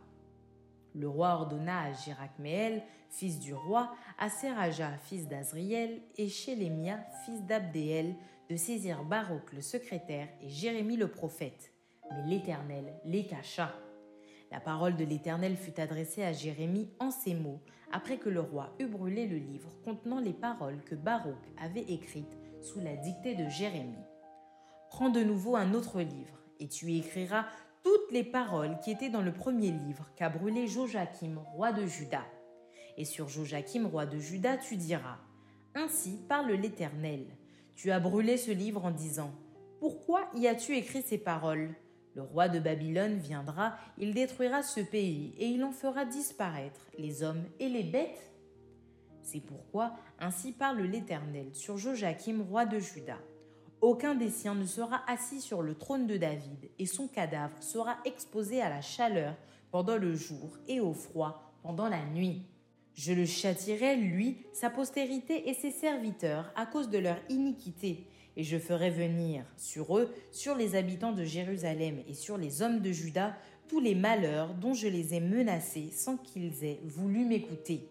Le 0.95 1.09
roi 1.09 1.35
ordonna 1.35 1.83
à 1.83 1.93
Jirachméel, 1.93 2.83
fils 3.11 3.39
du 3.39 3.53
roi, 3.53 3.95
à 4.19 4.31
Seraja, 4.31 4.97
fils 4.99 5.29
d'Azriel, 5.29 6.01
et 6.17 6.29
Shélémia, 6.29 6.99
fils 7.25 7.43
d'Abdéel, 7.43 8.15
de 8.49 8.57
saisir 8.57 9.05
Baruch 9.05 9.53
le 9.53 9.61
secrétaire 9.61 10.29
et 10.41 10.49
Jérémie 10.49 10.97
le 10.97 11.09
prophète. 11.09 11.73
Mais 12.11 12.31
l'Éternel 12.31 12.95
les 13.05 13.27
cacha. 13.27 13.75
La 14.51 14.61
parole 14.61 14.97
de 14.97 15.05
l'Éternel 15.05 15.57
fut 15.57 15.81
adressée 15.81 16.23
à 16.23 16.33
Jérémie 16.33 16.89
en 17.01 17.11
ces 17.11 17.35
mots, 17.35 17.61
après 17.93 18.19
que 18.19 18.29
le 18.29 18.41
roi 18.41 18.75
eut 18.79 18.87
brûlé 18.87 19.27
le 19.27 19.39
livre 19.39 19.73
contenant 19.85 20.21
les 20.21 20.33
paroles 20.33 20.83
que 20.85 20.95
Baruch 20.95 21.35
avait 21.59 21.81
écrites 21.93 22.39
sous 22.61 22.81
la 22.81 22.97
dictée 22.97 23.35
de 23.35 23.49
Jérémie. 23.49 23.95
Prends 24.91 25.11
de 25.11 25.23
nouveau 25.23 25.57
un 25.57 25.75
autre 25.75 26.01
livre, 26.01 26.41
et 26.61 26.69
tu 26.69 26.87
y 26.87 26.99
écriras 26.99 27.47
toutes 27.83 28.11
les 28.13 28.25
paroles 28.25 28.79
qui 28.83 28.91
étaient 28.91 29.11
dans 29.11 29.23
le 29.23 29.33
premier 29.33 29.71
livre 29.71 30.09
qu'a 30.17 30.29
brûlé 30.29 30.67
Joachim, 30.67 31.39
roi 31.53 31.73
de 31.73 31.87
Juda. 31.87 32.25
Et 32.97 33.05
sur 33.05 33.29
Joachim, 33.29 33.87
roi 33.87 34.07
de 34.07 34.19
Juda, 34.19 34.57
tu 34.57 34.77
diras 34.77 35.19
Ainsi 35.75 36.19
parle 36.29 36.53
l'Éternel. 36.53 37.27
Tu 37.75 37.91
as 37.91 38.01
brûlé 38.01 38.39
ce 38.39 38.51
livre 38.51 38.85
en 38.85 38.91
disant 38.91 39.33
Pourquoi 39.81 40.31
y 40.35 40.47
as-tu 40.47 40.77
écrit 40.77 41.03
ces 41.03 41.19
paroles? 41.19 41.75
Le 42.17 42.23
roi 42.23 42.49
de 42.49 42.59
Babylone 42.59 43.19
viendra, 43.19 43.77
il 43.99 44.15
détruira 44.15 44.63
ce 44.63 44.81
pays, 44.81 45.35
et 45.37 45.49
il 45.49 45.63
en 45.63 45.71
fera 45.71 46.07
disparaître 46.07 46.81
les 46.99 47.23
hommes 47.23 47.45
et 47.61 47.69
les 47.69 47.83
bêtes 47.83 48.33
C'est 49.21 49.43
pourquoi 49.43 49.93
ainsi 50.19 50.53
parle 50.53 50.81
l'Éternel 50.81 51.55
sur 51.55 51.77
Joachim, 51.77 52.43
roi 52.49 52.65
de 52.65 52.79
Juda. 52.79 53.19
Aucun 53.83 54.15
des 54.15 54.31
siens 54.31 54.55
ne 54.55 54.65
sera 54.65 55.03
assis 55.07 55.43
sur 55.43 55.61
le 55.61 55.75
trône 55.75 56.07
de 56.07 56.17
David, 56.17 56.71
et 56.79 56.87
son 56.87 57.07
cadavre 57.07 57.63
sera 57.63 57.99
exposé 58.07 58.63
à 58.63 58.71
la 58.71 58.81
chaleur 58.81 59.35
pendant 59.71 59.99
le 59.99 60.15
jour 60.15 60.57
et 60.69 60.81
au 60.81 60.95
froid 60.95 61.53
pendant 61.63 61.91
la 61.91 62.03
nuit. 62.07 62.47
Je 62.95 63.13
le 63.13 63.27
châtirai, 63.27 63.95
lui, 63.97 64.39
sa 64.55 64.71
postérité 64.71 65.51
et 65.51 65.53
ses 65.53 65.71
serviteurs, 65.71 66.51
à 66.57 66.65
cause 66.65 66.89
de 66.89 66.97
leur 66.97 67.19
iniquité, 67.29 68.07
et 68.37 68.45
je 68.45 68.59
ferai 68.59 68.91
venir 68.91 69.45
sur 69.57 69.97
eux, 69.97 70.13
sur 70.31 70.55
les 70.55 70.77
habitants 70.77 71.13
de 71.13 71.25
Jérusalem 71.25 72.03
et 72.07 72.15
sur 72.15 72.37
les 72.37 72.63
hommes 72.63 72.81
de 72.81 72.93
Juda, 72.93 73.37
tous 73.69 73.81
les 73.81 73.95
malheurs 73.95 74.55
dont 74.55 74.75
je 74.75 74.89
les 74.89 75.15
ai 75.15 75.21
menacés 75.21 75.91
sans 75.91 76.17
qu'ils 76.17 76.65
aient 76.65 76.81
voulu 76.85 77.25
m'écouter. 77.25 77.89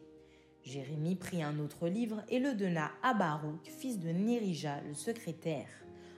Jérémie 0.63 1.15
prit 1.15 1.43
un 1.43 1.59
autre 1.59 1.87
livre 1.87 2.23
et 2.29 2.39
le 2.39 2.53
donna 2.53 2.91
à 3.03 3.13
Baruch, 3.13 3.67
fils 3.67 3.99
de 3.99 4.09
Nérija, 4.09 4.81
le 4.87 4.93
secrétaire. 4.93 5.67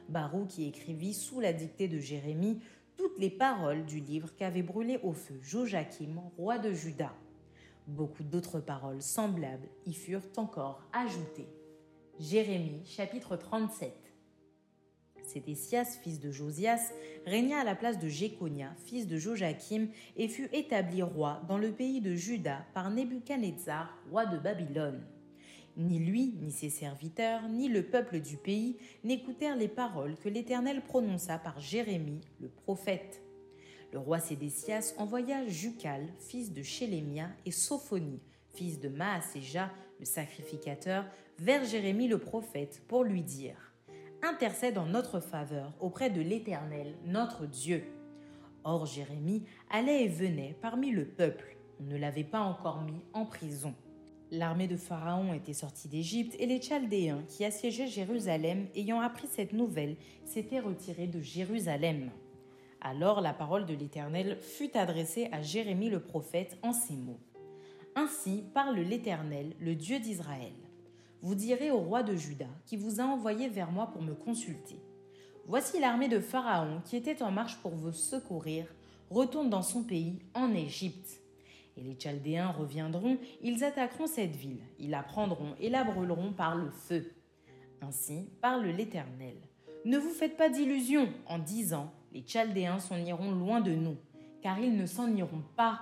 Baruch 0.10 0.58
y 0.58 0.68
écrivit 0.68 1.14
sous 1.14 1.40
la 1.40 1.54
dictée 1.54 1.88
de 1.88 2.00
Jérémie 2.00 2.60
toutes 2.96 3.20
les 3.20 3.30
paroles 3.30 3.86
du 3.86 4.00
livre 4.00 4.30
qu'avait 4.36 4.64
brûlé 4.64 5.00
au 5.04 5.14
feu 5.14 5.40
Joachim, 5.42 6.22
roi 6.38 6.58
de 6.60 6.72
Juda. 6.72 7.14
Beaucoup 7.88 8.24
d'autres 8.24 8.60
paroles 8.60 9.02
semblables 9.02 9.68
y 9.86 9.94
furent 9.94 10.28
encore 10.38 10.82
ajoutées. 10.94 11.48
Jérémie 12.20 12.82
chapitre 12.86 13.36
37 13.36 14.07
Sédécias, 15.28 16.00
fils 16.02 16.20
de 16.20 16.32
Josias, 16.32 16.94
régna 17.26 17.60
à 17.60 17.64
la 17.64 17.76
place 17.76 18.00
de 18.00 18.08
Jéconia, 18.08 18.74
fils 18.86 19.08
de 19.08 19.18
Joachim, 19.18 19.88
et 20.16 20.28
fut 20.28 20.50
établi 20.54 21.04
roi 21.04 21.42
dans 21.48 21.58
le 21.58 21.72
pays 21.72 22.02
de 22.02 22.16
Juda 22.16 22.66
par 22.74 22.90
Nebuchadnezzar, 22.90 23.98
roi 24.10 24.26
de 24.26 24.38
Babylone. 24.38 25.04
Ni 25.76 26.00
lui, 26.00 26.34
ni 26.42 26.52
ses 26.52 26.70
serviteurs, 26.70 27.48
ni 27.50 27.68
le 27.68 27.84
peuple 27.84 28.20
du 28.20 28.38
pays 28.38 28.78
n'écoutèrent 29.04 29.56
les 29.56 29.68
paroles 29.68 30.16
que 30.18 30.30
l'Éternel 30.30 30.82
prononça 30.82 31.38
par 31.38 31.60
Jérémie, 31.60 32.22
le 32.40 32.48
prophète. 32.48 33.22
Le 33.94 34.00
roi 34.00 34.20
Sédécias 34.20 34.96
envoya 34.98 35.46
Jucal, 35.48 36.08
fils 36.20 36.52
de 36.52 36.64
Chélémia, 36.64 37.30
et 37.46 37.52
Sophonie, 37.52 38.22
fils 38.54 38.80
de 38.80 38.90
Maaséja, 38.90 39.72
le 40.00 40.06
sacrificateur, 40.06 41.06
vers 41.38 41.64
Jérémie 41.64 42.08
le 42.08 42.18
prophète 42.18 42.82
pour 42.88 43.04
lui 43.04 43.22
dire 43.22 43.67
Intercède 44.30 44.78
en 44.78 44.88
notre 44.88 45.22
faveur 45.22 45.72
auprès 45.80 46.10
de 46.10 46.20
l'Éternel, 46.20 46.96
notre 47.06 47.46
Dieu. 47.46 47.86
Or 48.66 48.86
Jérémie 48.86 49.46
allait 49.70 50.04
et 50.04 50.10
venait 50.10 50.58
parmi 50.62 50.92
le 50.92 51.06
peuple. 51.06 51.56
On 51.80 51.86
ne 51.86 51.96
l'avait 51.96 52.26
pas 52.26 52.42
encore 52.42 52.82
mis 52.82 53.06
en 53.14 53.26
prison. 53.26 53.74
L'armée 54.30 54.68
de 54.68 54.76
Pharaon 54.76 55.34
était 55.34 55.54
sortie 55.54 55.88
d'Égypte 55.88 56.36
et 56.40 56.46
les 56.46 56.62
Chaldéens 56.62 57.24
qui 57.30 57.46
assiégeaient 57.46 57.88
Jérusalem, 57.88 58.68
ayant 58.76 59.00
appris 59.00 59.28
cette 59.28 59.54
nouvelle, 59.54 59.96
s'étaient 60.26 60.60
retirés 60.60 61.08
de 61.08 61.22
Jérusalem. 61.22 62.12
Alors 62.82 63.22
la 63.22 63.34
parole 63.34 63.66
de 63.66 63.76
l'Éternel 63.76 64.40
fut 64.42 64.76
adressée 64.76 65.30
à 65.32 65.42
Jérémie 65.42 65.90
le 65.90 66.02
prophète 66.02 66.58
en 66.64 66.74
ces 66.74 66.98
mots. 66.98 67.22
Ainsi 67.96 68.44
parle 68.54 68.80
l'Éternel, 68.80 69.54
le 69.62 69.74
Dieu 69.74 70.00
d'Israël. 70.00 70.67
Vous 71.22 71.36
direz 71.36 71.72
au 71.72 71.80
roi 71.80 72.04
de 72.04 72.16
Juda, 72.16 72.48
qui 72.66 72.78
vous 72.78 73.02
a 73.02 73.04
envoyé 73.04 73.50
vers 73.50 73.72
moi 73.72 73.88
pour 73.88 74.02
me 74.02 74.14
consulter. 74.14 74.80
Voici 75.46 75.80
l'armée 75.80 76.10
de 76.10 76.20
Pharaon 76.20 76.82
qui 76.86 76.96
était 76.96 77.24
en 77.24 77.32
marche 77.32 77.58
pour 77.58 77.72
vous 77.72 77.92
secourir, 77.92 78.68
retourne 79.10 79.50
dans 79.50 79.62
son 79.62 79.84
pays, 79.84 80.20
en 80.34 80.54
Égypte. 80.54 81.22
Et 81.78 81.82
les 81.82 81.96
Chaldéens 81.96 82.52
reviendront, 82.52 83.18
ils 83.42 83.64
attaqueront 83.64 84.08
cette 84.08 84.36
ville, 84.36 84.62
ils 84.80 84.90
la 84.90 85.04
prendront 85.04 85.56
et 85.60 85.70
la 85.70 85.84
brûleront 85.84 86.34
par 86.34 86.56
le 86.56 86.70
feu. 86.70 87.14
Ainsi 87.82 88.30
parle 88.42 88.66
l'Éternel. 88.66 89.36
Ne 89.86 89.98
vous 89.98 90.10
faites 90.10 90.38
pas 90.38 90.50
d'illusions 90.50 91.08
en 91.28 91.40
disant 91.40 91.94
Les 92.12 92.24
Chaldéens 92.26 92.80
s'en 92.80 92.98
iront 92.98 93.32
loin 93.32 93.62
de 93.62 93.72
nous, 93.72 93.96
car 94.42 94.60
ils 94.60 94.76
ne 94.76 94.86
s'en 94.86 95.10
iront 95.16 95.44
pas. 95.56 95.82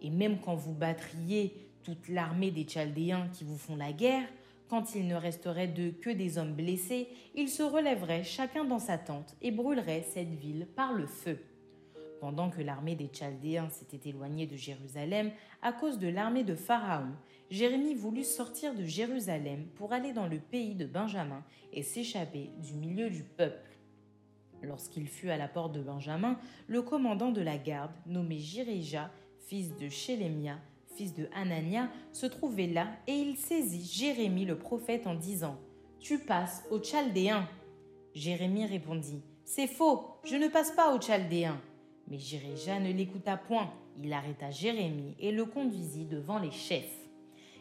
Et 0.00 0.10
même 0.10 0.38
quand 0.40 0.54
vous 0.54 0.74
battriez 0.74 1.70
toute 1.82 2.08
l'armée 2.08 2.50
des 2.50 2.66
Chaldéens 2.66 3.28
qui 3.32 3.44
vous 3.44 3.58
font 3.58 3.76
la 3.76 3.92
guerre, 3.92 4.28
quand 4.68 4.94
il 4.94 5.06
ne 5.06 5.14
resterait 5.14 5.68
d'eux 5.68 5.92
que 5.92 6.10
des 6.10 6.38
hommes 6.38 6.54
blessés, 6.54 7.08
ils 7.34 7.48
se 7.48 7.62
relèveraient 7.62 8.24
chacun 8.24 8.64
dans 8.64 8.78
sa 8.78 8.98
tente 8.98 9.36
et 9.42 9.50
brûleraient 9.50 10.02
cette 10.02 10.34
ville 10.34 10.66
par 10.74 10.92
le 10.92 11.06
feu. 11.06 11.38
Pendant 12.20 12.50
que 12.50 12.62
l'armée 12.62 12.96
des 12.96 13.10
Chaldéens 13.12 13.68
s'était 13.68 14.08
éloignée 14.08 14.46
de 14.46 14.56
Jérusalem 14.56 15.30
à 15.62 15.72
cause 15.72 15.98
de 15.98 16.08
l'armée 16.08 16.44
de 16.44 16.54
Pharaon, 16.54 17.12
Jérémie 17.50 17.94
voulut 17.94 18.24
sortir 18.24 18.74
de 18.74 18.84
Jérusalem 18.84 19.66
pour 19.76 19.92
aller 19.92 20.12
dans 20.12 20.26
le 20.26 20.38
pays 20.38 20.74
de 20.74 20.86
Benjamin 20.86 21.44
et 21.72 21.82
s'échapper 21.82 22.50
du 22.58 22.74
milieu 22.74 23.10
du 23.10 23.22
peuple. 23.22 23.70
Lorsqu'il 24.62 25.06
fut 25.06 25.30
à 25.30 25.36
la 25.36 25.46
porte 25.46 25.72
de 25.72 25.82
Benjamin, 25.82 26.38
le 26.66 26.82
commandant 26.82 27.30
de 27.30 27.42
la 27.42 27.58
garde, 27.58 27.92
nommé 28.06 28.38
Jirija, 28.38 29.10
fils 29.46 29.76
de 29.76 29.88
Shélémia, 29.88 30.58
fils 30.96 31.14
de 31.14 31.28
Hanania, 31.34 31.88
se 32.12 32.26
trouvait 32.26 32.66
là 32.66 32.88
et 33.06 33.12
il 33.12 33.36
saisit 33.36 33.84
Jérémie 33.84 34.44
le 34.44 34.58
prophète 34.58 35.06
en 35.06 35.14
disant 35.14 35.58
Tu 36.00 36.18
passes 36.18 36.64
aux 36.70 36.82
Chaldéens. 36.82 37.48
Jérémie 38.14 38.66
répondit 38.66 39.22
C'est 39.44 39.66
faux, 39.66 40.18
je 40.24 40.36
ne 40.36 40.48
passe 40.48 40.70
pas 40.72 40.94
aux 40.94 41.00
Chaldéens. 41.00 41.60
Mais 42.08 42.18
Jéréja 42.18 42.78
ne 42.80 42.92
l'écouta 42.92 43.36
point. 43.36 43.72
Il 44.02 44.12
arrêta 44.12 44.50
Jérémie 44.50 45.14
et 45.18 45.32
le 45.32 45.44
conduisit 45.44 46.06
devant 46.06 46.38
les 46.38 46.50
chefs. 46.50 47.08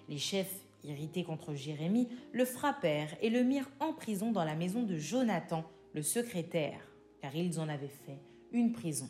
Les 0.09 0.17
chefs, 0.17 0.63
irrités 0.83 1.23
contre 1.23 1.55
Jérémie, 1.55 2.09
le 2.31 2.45
frappèrent 2.45 3.15
et 3.21 3.29
le 3.29 3.43
mirent 3.43 3.69
en 3.79 3.93
prison 3.93 4.31
dans 4.31 4.43
la 4.43 4.55
maison 4.55 4.83
de 4.83 4.97
Jonathan, 4.97 5.63
le 5.93 6.01
secrétaire, 6.01 6.79
car 7.21 7.35
ils 7.35 7.59
en 7.59 7.69
avaient 7.69 7.87
fait 7.87 8.19
une 8.51 8.71
prison. 8.71 9.09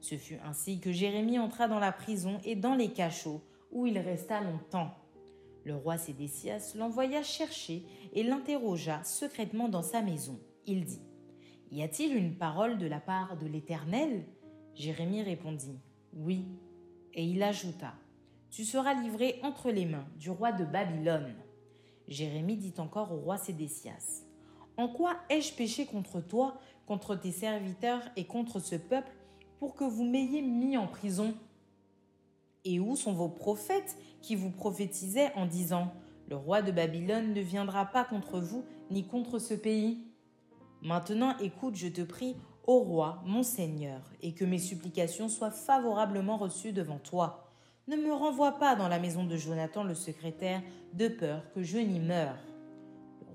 Ce 0.00 0.16
fut 0.16 0.38
ainsi 0.44 0.80
que 0.80 0.92
Jérémie 0.92 1.38
entra 1.38 1.68
dans 1.68 1.78
la 1.78 1.92
prison 1.92 2.38
et 2.44 2.56
dans 2.56 2.74
les 2.74 2.88
cachots, 2.88 3.42
où 3.70 3.86
il 3.86 3.98
resta 3.98 4.40
longtemps. 4.40 4.94
Le 5.64 5.76
roi 5.76 5.98
Sédécias 5.98 6.74
l'envoya 6.74 7.22
chercher 7.22 7.84
et 8.14 8.22
l'interrogea 8.22 9.04
secrètement 9.04 9.68
dans 9.68 9.82
sa 9.82 10.00
maison. 10.00 10.40
Il 10.66 10.84
dit 10.84 11.02
Y 11.70 11.82
a-t-il 11.82 12.16
une 12.16 12.34
parole 12.34 12.78
de 12.78 12.86
la 12.86 13.00
part 13.00 13.36
de 13.36 13.46
l'Éternel? 13.46 14.24
Jérémie 14.74 15.22
répondit 15.22 15.78
Oui. 16.14 16.46
Et 17.12 17.24
il 17.24 17.42
ajouta 17.42 17.92
Tu 18.50 18.64
seras 18.64 18.94
livré 18.94 19.38
entre 19.42 19.70
les 19.70 19.84
mains 19.84 20.06
du 20.18 20.30
roi 20.30 20.52
de 20.52 20.64
Babylone. 20.64 21.34
Jérémie 22.08 22.56
dit 22.56 22.74
encore 22.78 23.12
au 23.12 23.18
roi 23.18 23.36
Sédécias 23.36 24.24
En 24.76 24.88
quoi 24.88 25.16
ai-je 25.28 25.52
péché 25.52 25.84
contre 25.84 26.20
toi, 26.20 26.58
contre 26.86 27.14
tes 27.14 27.32
serviteurs 27.32 28.02
et 28.16 28.24
contre 28.24 28.58
ce 28.60 28.76
peuple, 28.76 29.12
pour 29.60 29.74
que 29.74 29.84
vous 29.84 30.04
m'ayez 30.04 30.40
mis 30.40 30.76
en 30.78 30.88
prison 30.88 31.34
Et 32.64 32.80
où 32.80 32.96
sont 32.96 33.12
vos 33.12 33.28
prophètes 33.28 33.96
qui 34.22 34.34
vous 34.34 34.50
prophétisaient 34.50 35.32
en 35.36 35.44
disant 35.44 35.92
Le 36.28 36.34
roi 36.34 36.62
de 36.62 36.72
Babylone 36.72 37.34
ne 37.34 37.40
viendra 37.42 37.84
pas 37.84 38.04
contre 38.04 38.40
vous 38.40 38.64
ni 38.90 39.06
contre 39.06 39.38
ce 39.38 39.54
pays 39.54 39.98
Maintenant 40.82 41.36
écoute, 41.38 41.76
je 41.76 41.88
te 41.88 42.00
prie, 42.00 42.36
au 42.66 42.78
roi, 42.78 43.22
mon 43.26 43.42
Seigneur, 43.42 44.00
et 44.22 44.32
que 44.32 44.46
mes 44.46 44.58
supplications 44.58 45.28
soient 45.28 45.50
favorablement 45.50 46.38
reçues 46.38 46.72
devant 46.72 46.98
toi. 46.98 47.52
Ne 47.86 47.96
me 47.96 48.14
renvoie 48.14 48.52
pas 48.52 48.76
dans 48.76 48.88
la 48.88 48.98
maison 48.98 49.24
de 49.24 49.36
Jonathan 49.36 49.84
le 49.84 49.94
secrétaire, 49.94 50.62
de 50.94 51.08
peur 51.08 51.42
que 51.52 51.62
je 51.62 51.76
n'y 51.76 52.00
meure. 52.00 52.38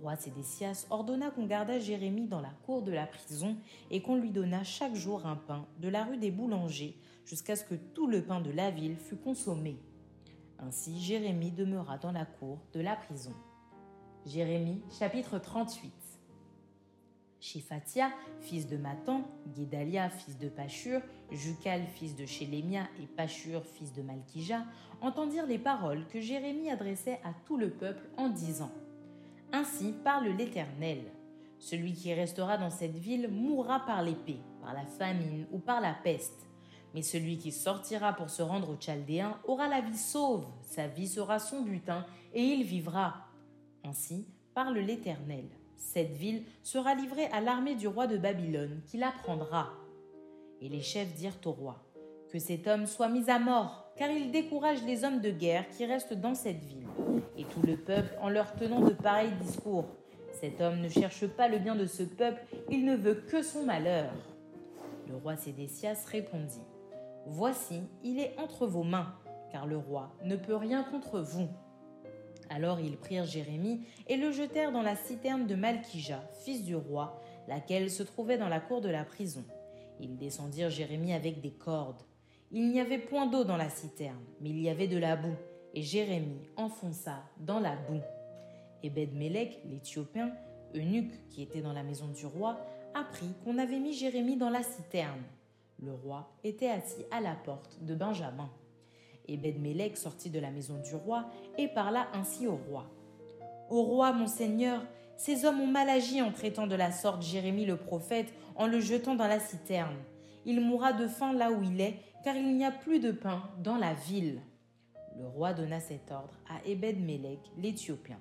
Roi 0.06 0.18
Sédécias 0.18 0.86
ordonna 0.92 1.32
qu'on 1.32 1.48
gardât 1.48 1.80
Jérémie 1.80 2.28
dans 2.28 2.40
la 2.40 2.54
cour 2.68 2.84
de 2.84 2.92
la 2.92 3.08
prison 3.08 3.58
et 3.90 4.04
qu'on 4.04 4.18
lui 4.18 4.30
donnât 4.30 4.64
chaque 4.64 4.94
jour 4.94 5.26
un 5.26 5.36
pain 5.36 5.66
de 5.80 5.90
la 5.90 6.04
rue 6.04 6.18
des 6.18 6.30
boulangers 6.30 6.96
jusqu'à 7.26 7.56
ce 7.56 7.64
que 7.64 7.74
tout 7.74 8.06
le 8.06 8.22
pain 8.22 8.40
de 8.40 8.52
la 8.52 8.70
ville 8.70 8.98
fût 8.98 9.16
consommé. 9.16 9.80
Ainsi 10.60 11.00
Jérémie 11.00 11.50
demeura 11.50 11.98
dans 11.98 12.12
la 12.12 12.26
cour 12.26 12.60
de 12.74 12.82
la 12.82 12.96
prison. 12.96 13.34
Jérémie 14.28 14.84
chapitre 15.00 15.40
38 15.40 15.92
Shiphatia, 17.40 18.12
fils 18.42 18.68
de 18.68 18.78
Matan, 18.78 19.24
Guédalia, 19.56 20.12
fils 20.12 20.38
de 20.38 20.50
Pachur, 20.50 21.02
Jucal, 21.32 21.82
fils 21.88 22.16
de 22.16 22.28
Shélémia, 22.28 22.84
et 23.02 23.08
Pachur, 23.08 23.66
fils 23.66 23.92
de 23.92 24.04
Malkija, 24.04 24.66
entendirent 25.02 25.48
les 25.48 25.58
paroles 25.58 26.06
que 26.10 26.22
Jérémie 26.22 26.70
adressait 26.70 27.20
à 27.24 27.34
tout 27.48 27.58
le 27.58 27.72
peuple 27.72 28.08
en 28.18 28.30
disant 28.30 28.72
Ainsi 29.56 29.94
parle 30.04 30.28
l'Éternel. 30.38 31.00
Celui 31.60 31.94
qui 31.94 32.14
restera 32.14 32.58
dans 32.58 32.70
cette 32.70 32.98
ville 32.98 33.30
mourra 33.30 33.80
par 33.86 34.04
l'épée, 34.04 34.42
par 34.62 34.74
la 34.74 34.84
famine 34.84 35.48
ou 35.50 35.60
par 35.60 35.80
la 35.80 35.94
peste. 35.94 36.46
Mais 36.94 37.02
celui 37.02 37.38
qui 37.38 37.54
sortira 37.54 38.12
pour 38.12 38.30
se 38.30 38.42
rendre 38.42 38.72
aux 38.72 38.78
Chaldéens 38.78 39.40
aura 39.46 39.70
la 39.70 39.80
vie 39.80 39.98
sauve, 39.98 40.46
sa 40.62 40.88
vie 40.88 41.08
sera 41.08 41.40
son 41.40 41.62
butin, 41.62 42.06
et 42.34 42.42
il 42.42 42.66
vivra. 42.66 43.28
Ainsi 43.86 44.28
parle 44.54 44.78
l'Éternel 44.80 45.46
Cette 45.78 46.12
ville 46.12 46.44
sera 46.62 46.94
livrée 46.94 47.28
à 47.28 47.40
l'armée 47.40 47.76
du 47.76 47.88
roi 47.88 48.08
de 48.08 48.18
Babylone, 48.18 48.82
qui 48.86 48.98
la 48.98 49.14
prendra. 49.24 49.70
Et 50.60 50.68
les 50.68 50.82
chefs 50.82 51.14
dirent 51.14 51.40
au 51.46 51.52
roi, 51.52 51.82
Que 52.30 52.40
cet 52.40 52.68
homme 52.68 52.88
soit 52.88 53.08
mis 53.08 53.30
à 53.30 53.40
mort, 53.40 53.90
car 53.96 54.12
il 54.12 54.32
décourage 54.32 54.84
les 54.84 55.06
hommes 55.06 55.22
de 55.22 55.32
guerre 55.32 55.70
qui 55.70 55.86
restent 55.86 56.14
dans 56.14 56.36
cette 56.36 56.62
ville, 56.62 56.88
et 57.38 57.44
tout 57.44 57.62
le 57.66 57.78
peuple 57.78 58.16
en 58.22 58.30
leur 58.30 58.56
tenant 58.56 58.82
de 58.82 58.94
pareils 58.94 59.34
discours. 59.42 59.86
Cet 60.32 60.62
homme 60.62 60.80
ne 60.80 60.90
cherche 60.90 61.28
pas 61.28 61.48
le 61.48 61.60
bien 61.60 61.76
de 61.76 61.86
ce 61.86 62.04
peuple, 62.04 62.44
il 62.70 62.86
ne 62.86 62.96
veut 62.96 63.16
que 63.16 63.42
son 63.42 63.64
malheur. 63.64 64.12
Le 65.08 65.16
roi 65.16 65.38
Sédécias 65.38 66.06
répondit, 66.12 66.62
Voici, 67.28 67.82
il 68.04 68.20
est 68.20 68.36
entre 68.38 68.68
vos 68.68 68.84
mains, 68.84 69.16
car 69.52 69.66
le 69.66 69.78
roi 69.78 70.14
ne 70.24 70.36
peut 70.36 70.56
rien 70.56 70.84
contre 70.84 71.22
vous. 71.22 71.48
Alors 72.50 72.80
ils 72.80 72.98
prirent 72.98 73.26
Jérémie 73.26 73.82
et 74.08 74.18
le 74.18 74.32
jetèrent 74.32 74.72
dans 74.72 74.84
la 74.84 74.96
citerne 74.96 75.48
de 75.48 75.56
Malkija, 75.56 76.24
fils 76.44 76.64
du 76.64 76.76
roi, 76.76 77.22
laquelle 77.48 77.90
se 77.90 78.04
trouvait 78.04 78.38
dans 78.38 78.50
la 78.50 78.60
cour 78.60 78.82
de 78.82 78.90
la 78.90 79.04
prison. 79.04 79.44
Ils 80.00 80.18
descendirent 80.18 80.70
Jérémie 80.70 81.14
avec 81.14 81.42
des 81.42 81.52
cordes. 81.52 82.04
Il 82.52 82.70
n'y 82.70 82.80
avait 82.80 83.00
point 83.00 83.26
d'eau 83.26 83.44
dans 83.44 83.58
la 83.58 83.70
citerne, 83.70 84.24
mais 84.42 84.50
il 84.50 84.60
y 84.60 84.70
avait 84.70 84.88
de 84.88 84.98
la 84.98 85.16
boue, 85.16 85.36
et 85.76 85.82
Jérémie 85.82 86.50
enfonça 86.56 87.24
dans 87.38 87.60
la 87.60 87.76
boue. 87.76 88.02
Ebed-Mélec, 88.82 89.60
l'Éthiopien, 89.66 90.32
eunuque 90.74 91.28
qui 91.30 91.42
était 91.42 91.62
dans 91.62 91.74
la 91.74 91.84
maison 91.84 92.08
du 92.08 92.26
roi, 92.26 92.58
apprit 92.94 93.34
qu'on 93.44 93.58
avait 93.58 93.80
mis 93.80 93.94
Jérémie 93.94 94.38
dans 94.38 94.50
la 94.50 94.64
citerne. 94.64 95.22
Le 95.80 95.94
roi 95.94 96.32
était 96.44 96.70
assis 96.70 97.04
à 97.12 97.20
la 97.20 97.36
porte 97.36 97.84
de 97.84 97.94
Benjamin. 97.94 98.50
Ebed-Mélec 99.28 99.98
sortit 99.98 100.30
de 100.30 100.40
la 100.40 100.50
maison 100.50 100.82
du 100.82 100.96
roi 100.96 101.26
et 101.58 101.68
parla 101.68 102.08
ainsi 102.14 102.48
au 102.48 102.56
roi. 102.56 102.90
Au 103.70 103.84
roi, 103.84 104.14
mon 104.14 104.28
seigneur, 104.28 104.82
ces 105.18 105.44
hommes 105.44 105.60
ont 105.60 105.68
mal 105.68 105.90
agi 105.90 106.22
en 106.22 106.32
traitant 106.32 106.68
de 106.68 106.76
la 106.76 106.92
sorte 106.92 107.22
Jérémie 107.22 107.66
le 107.66 107.78
prophète 107.78 108.34
en 108.56 108.68
le 108.68 108.80
jetant 108.80 109.16
dans 109.16 109.28
la 109.28 109.40
citerne. 109.40 109.98
Il 110.46 110.62
mourra 110.62 110.94
de 110.94 111.08
faim 111.08 111.34
là 111.34 111.52
où 111.52 111.64
il 111.64 111.82
est, 111.82 112.00
car 112.24 112.36
il 112.36 112.56
n'y 112.56 112.66
a 112.66 112.72
plus 112.72 113.00
de 113.00 113.12
pain 113.12 113.44
dans 113.62 113.78
la 113.78 113.94
ville. 113.94 114.42
Le 115.18 115.28
roi 115.28 115.54
donna 115.54 115.80
cet 115.80 116.12
ordre 116.12 116.38
à 116.50 116.66
Ebed-Mélec, 116.68 117.40
l'Éthiopien. 117.58 118.20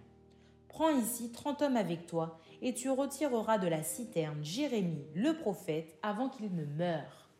Prends 0.68 0.90
ici 0.90 1.30
trente 1.32 1.62
hommes 1.62 1.76
avec 1.76 2.06
toi, 2.06 2.38
et 2.62 2.72
tu 2.72 2.88
retireras 2.90 3.58
de 3.58 3.68
la 3.68 3.82
citerne 3.82 4.44
Jérémie 4.44 5.06
le 5.14 5.36
prophète 5.36 5.96
avant 6.02 6.28
qu'il 6.28 6.54
ne 6.54 6.64
meure. 6.64 7.30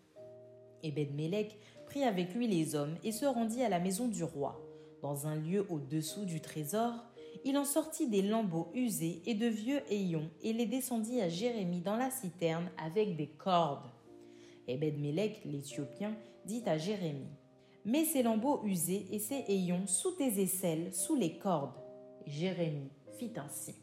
Ebed-Mélec 0.83 1.59
prit 1.87 2.05
avec 2.05 2.35
lui 2.35 2.49
les 2.49 2.75
hommes 2.75 2.97
et 3.05 3.13
se 3.13 3.27
rendit 3.27 3.63
à 3.63 3.69
la 3.69 3.81
maison 3.81 4.09
du 4.09 4.25
roi. 4.25 4.61
Dans 5.03 5.27
un 5.27 5.37
lieu 5.37 5.67
au-dessous 5.71 6.25
du 6.25 6.41
trésor, 6.41 6.93
il 7.45 7.57
en 7.59 7.65
sortit 7.65 8.09
des 8.09 8.23
lambeaux 8.23 8.71
usés 8.75 9.23
et 9.27 9.35
de 9.35 9.47
vieux 9.47 9.83
ayons 9.91 10.31
et 10.43 10.53
les 10.53 10.67
descendit 10.67 11.21
à 11.21 11.29
Jérémie 11.29 11.81
dans 11.81 11.97
la 11.97 12.11
citerne 12.11 12.71
avec 12.79 13.17
des 13.17 13.29
cordes. 13.29 13.91
Ebed-Mélec, 14.67 15.43
l'Éthiopien, 15.45 16.17
dit 16.47 16.63
à 16.67 16.79
Jérémie 16.79 17.29
Mets 17.85 18.05
ces 18.07 18.23
lambeaux 18.23 18.63
usés 18.65 19.07
et 19.11 19.19
ces 19.19 19.45
ayons 19.49 19.87
sous 19.87 20.13
tes 20.13 20.41
aisselles, 20.41 20.95
sous 20.95 21.17
les 21.17 21.37
cordes. 21.39 21.75
Jérémie 22.27 22.91
fit 23.19 23.33
ainsi. 23.37 23.75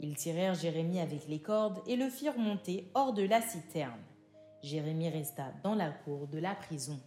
Ils 0.00 0.16
tirèrent 0.16 0.54
Jérémie 0.54 0.98
avec 0.98 1.28
les 1.28 1.38
cordes 1.38 1.80
et 1.86 1.96
le 1.96 2.10
firent 2.10 2.38
monter 2.38 2.90
hors 2.94 3.12
de 3.12 3.22
la 3.22 3.40
citerne. 3.40 4.00
Jérémie 4.62 5.08
resta 5.08 5.52
dans 5.62 5.74
la 5.74 5.90
cour 5.90 6.26
de 6.26 6.38
la 6.38 6.54
prison. 6.54 6.98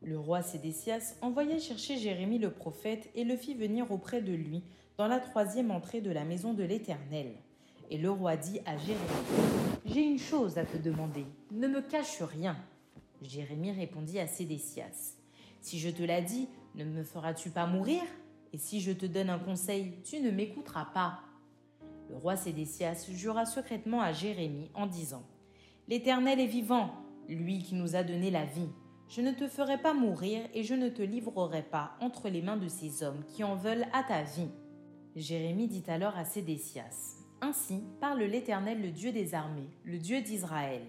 Le 0.00 0.18
roi 0.18 0.42
Sédécias 0.42 1.16
envoya 1.20 1.58
chercher 1.58 1.98
Jérémie 1.98 2.38
le 2.38 2.50
prophète 2.50 3.10
et 3.14 3.24
le 3.24 3.36
fit 3.36 3.54
venir 3.54 3.92
auprès 3.92 4.22
de 4.22 4.32
lui 4.32 4.64
dans 4.96 5.06
la 5.06 5.20
troisième 5.20 5.70
entrée 5.70 6.00
de 6.00 6.10
la 6.10 6.24
maison 6.24 6.54
de 6.54 6.64
l'Éternel. 6.64 7.34
Et 7.90 7.98
le 7.98 8.10
roi 8.10 8.36
dit 8.36 8.60
à 8.64 8.78
Jérémie, 8.78 9.00
J'ai 9.84 10.02
une 10.02 10.18
chose 10.18 10.56
à 10.56 10.64
te 10.64 10.78
demander, 10.78 11.26
ne 11.50 11.68
me 11.68 11.82
cache 11.82 12.22
rien. 12.22 12.56
Jérémie 13.20 13.70
répondit 13.70 14.18
à 14.18 14.26
Sédécias, 14.26 15.16
Si 15.62 15.78
je 15.78 15.88
te 15.88 16.02
l'ai 16.02 16.22
dit, 16.22 16.48
ne 16.74 16.84
me 16.84 17.04
feras-tu 17.04 17.50
pas 17.50 17.66
mourir? 17.66 18.02
Et 18.52 18.58
si 18.58 18.80
je 18.80 18.90
te 18.90 19.06
donne 19.06 19.30
un 19.30 19.38
conseil, 19.38 19.94
tu 20.04 20.18
ne 20.20 20.32
m'écouteras 20.32 20.86
pas. 20.86 21.20
Le 22.10 22.16
roi 22.16 22.36
Sédécias 22.36 23.06
jura 23.12 23.46
secrètement 23.46 24.02
à 24.02 24.12
Jérémie 24.12 24.70
en 24.74 24.86
disant, 24.86 25.22
L'Éternel 25.86 26.40
est 26.40 26.46
vivant, 26.46 26.90
lui 27.28 27.62
qui 27.62 27.76
nous 27.76 27.94
a 27.94 28.02
donné 28.02 28.30
la 28.30 28.44
vie. 28.44 28.70
Je 29.08 29.20
ne 29.20 29.30
te 29.30 29.46
ferai 29.46 29.78
pas 29.78 29.94
mourir 29.94 30.42
et 30.52 30.64
je 30.64 30.74
ne 30.74 30.88
te 30.88 31.02
livrerai 31.02 31.62
pas 31.62 31.92
entre 32.00 32.28
les 32.28 32.42
mains 32.42 32.56
de 32.56 32.68
ces 32.68 33.04
hommes 33.04 33.22
qui 33.28 33.44
en 33.44 33.54
veulent 33.54 33.86
à 33.92 34.02
ta 34.02 34.22
vie. 34.22 34.50
Jérémie 35.14 35.68
dit 35.68 35.84
alors 35.86 36.16
à 36.16 36.24
Sédécias, 36.24 37.18
Ainsi 37.40 37.84
parle 38.00 38.22
l'Éternel, 38.22 38.82
le 38.82 38.90
Dieu 38.90 39.12
des 39.12 39.34
armées, 39.34 39.70
le 39.84 39.98
Dieu 39.98 40.22
d'Israël. 40.22 40.82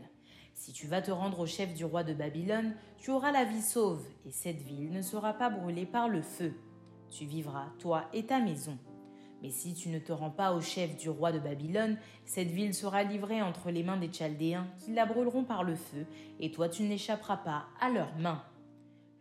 Si 0.53 0.71
tu 0.71 0.87
vas 0.87 1.01
te 1.01 1.11
rendre 1.11 1.39
au 1.39 1.45
chef 1.45 1.73
du 1.73 1.83
roi 1.83 2.03
de 2.03 2.13
Babylone, 2.13 2.75
tu 2.97 3.11
auras 3.11 3.31
la 3.31 3.43
vie 3.43 3.61
sauve, 3.61 4.05
et 4.25 4.31
cette 4.31 4.61
ville 4.61 4.91
ne 4.91 5.01
sera 5.01 5.33
pas 5.33 5.49
brûlée 5.49 5.85
par 5.85 6.07
le 6.07 6.21
feu. 6.21 6.53
Tu 7.09 7.25
vivras, 7.25 7.67
toi 7.79 8.05
et 8.13 8.25
ta 8.25 8.39
maison. 8.39 8.77
Mais 9.41 9.49
si 9.49 9.73
tu 9.73 9.89
ne 9.89 9.99
te 9.99 10.13
rends 10.13 10.31
pas 10.31 10.53
au 10.53 10.61
chef 10.61 10.95
du 10.95 11.09
roi 11.09 11.33
de 11.33 11.39
Babylone, 11.39 11.97
cette 12.23 12.47
ville 12.47 12.73
sera 12.73 13.03
livrée 13.03 13.41
entre 13.41 13.71
les 13.71 13.83
mains 13.83 13.97
des 13.97 14.11
Chaldéens, 14.11 14.67
qui 14.79 14.93
la 14.93 15.05
brûleront 15.05 15.43
par 15.43 15.63
le 15.63 15.75
feu, 15.75 16.05
et 16.39 16.51
toi 16.51 16.69
tu 16.69 16.83
n'échapperas 16.83 17.37
pas 17.37 17.65
à 17.81 17.89
leurs 17.89 18.15
mains. 18.17 18.41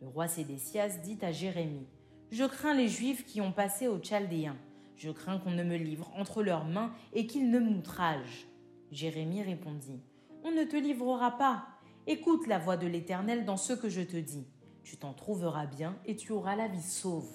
Le 0.01 0.07
roi 0.07 0.29
Sédécias 0.29 0.99
dit 1.03 1.18
à 1.23 1.33
Jérémie 1.33 1.88
Je 2.31 2.45
crains 2.45 2.75
les 2.75 2.88
Juifs 2.88 3.25
qui 3.27 3.40
ont 3.40 3.53
passé 3.53 3.88
aux 3.88 3.99
Chaldéens. 3.99 4.57
Je 4.97 5.11
crains 5.11 5.38
qu'on 5.38 5.51
ne 5.51 5.64
me 5.64 5.77
livre 5.77 6.12
entre 6.14 6.45
leurs 6.45 6.66
mains 6.66 6.92
et 7.12 7.27
qu'ils 7.27 7.51
ne 7.51 7.59
m'outragent. 7.59 8.47
Jérémie 8.92 9.42
répondit 9.42 10.01
On 10.44 10.50
ne 10.50 10.64
te 10.64 10.76
livrera 10.76 11.38
pas. 11.38 11.66
Écoute 12.07 12.46
la 12.46 12.59
voix 12.59 12.76
de 12.76 12.87
l'Éternel 12.87 13.44
dans 13.44 13.57
ce 13.57 13.72
que 13.72 13.88
je 13.88 14.02
te 14.02 14.16
dis. 14.16 14.46
Tu 14.83 14.96
t'en 14.96 15.12
trouveras 15.12 15.66
bien 15.66 15.96
et 16.05 16.16
tu 16.16 16.33
auras 16.33 16.57
la 16.57 16.68
vie 16.68 16.83
sauve. 16.83 17.31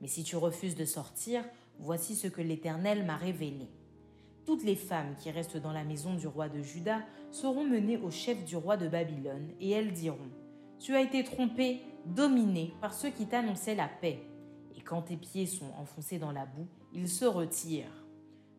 Mais 0.00 0.08
si 0.08 0.22
tu 0.22 0.36
refuses 0.36 0.76
de 0.76 0.84
sortir, 0.84 1.42
Voici 1.80 2.16
ce 2.16 2.26
que 2.26 2.42
l'Éternel 2.42 3.04
m'a 3.04 3.16
révélé. 3.16 3.68
Toutes 4.44 4.64
les 4.64 4.74
femmes 4.74 5.14
qui 5.16 5.30
restent 5.30 5.58
dans 5.58 5.72
la 5.72 5.84
maison 5.84 6.14
du 6.14 6.26
roi 6.26 6.48
de 6.48 6.60
Juda 6.60 7.02
seront 7.30 7.64
menées 7.64 7.98
au 7.98 8.10
chef 8.10 8.44
du 8.44 8.56
roi 8.56 8.76
de 8.76 8.88
Babylone, 8.88 9.48
et 9.60 9.70
elles 9.70 9.92
diront 9.92 10.30
Tu 10.80 10.96
as 10.96 11.02
été 11.02 11.22
trompé, 11.22 11.80
dominé 12.04 12.74
par 12.80 12.94
ceux 12.94 13.10
qui 13.10 13.26
t'annonçaient 13.26 13.76
la 13.76 13.88
paix. 13.88 14.18
Et 14.76 14.80
quand 14.80 15.02
tes 15.02 15.16
pieds 15.16 15.46
sont 15.46 15.70
enfoncés 15.78 16.18
dans 16.18 16.32
la 16.32 16.46
boue, 16.46 16.66
ils 16.92 17.08
se 17.08 17.26
retirent. 17.26 18.04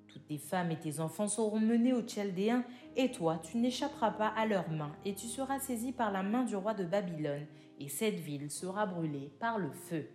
Toutes 0.10 0.26
tes 0.26 0.38
femmes 0.38 0.72
et 0.72 0.80
tes 0.80 1.00
enfants 1.00 1.28
seront 1.28 1.60
menés 1.60 1.93
aux 1.93 2.08
Chaldéens, 2.08 2.65
et 2.95 3.12
toi, 3.12 3.39
tu 3.43 3.58
n'échapperas 3.58 4.12
pas 4.12 4.28
à 4.28 4.45
leurs 4.45 4.69
mains, 4.69 4.95
et 5.06 5.13
tu 5.13 5.28
seras 5.28 5.60
saisi 5.60 5.91
par 5.91 6.12
la 6.12 6.24
main 6.24 6.43
du 6.43 6.56
roi 6.56 6.74
de 6.74 6.84
Babylone, 6.84 7.45
et 7.80 7.88
cette 7.88 8.19
ville 8.19 8.50
sera 8.50 8.86
brûlée 8.86 9.32
par 9.39 9.60
le 9.60 9.72
feu. 9.72 10.10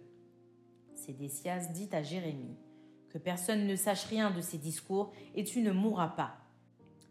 Sédécias 0.94 1.68
dit 1.72 1.88
à 1.92 2.02
Jérémie 2.02 2.56
que 3.08 3.18
personne 3.18 3.66
ne 3.66 3.76
sache 3.76 4.06
rien 4.06 4.30
de 4.30 4.40
ces 4.40 4.58
discours, 4.58 5.12
et 5.34 5.44
tu 5.44 5.62
ne 5.62 5.70
mourras 5.70 6.08
pas. 6.08 6.36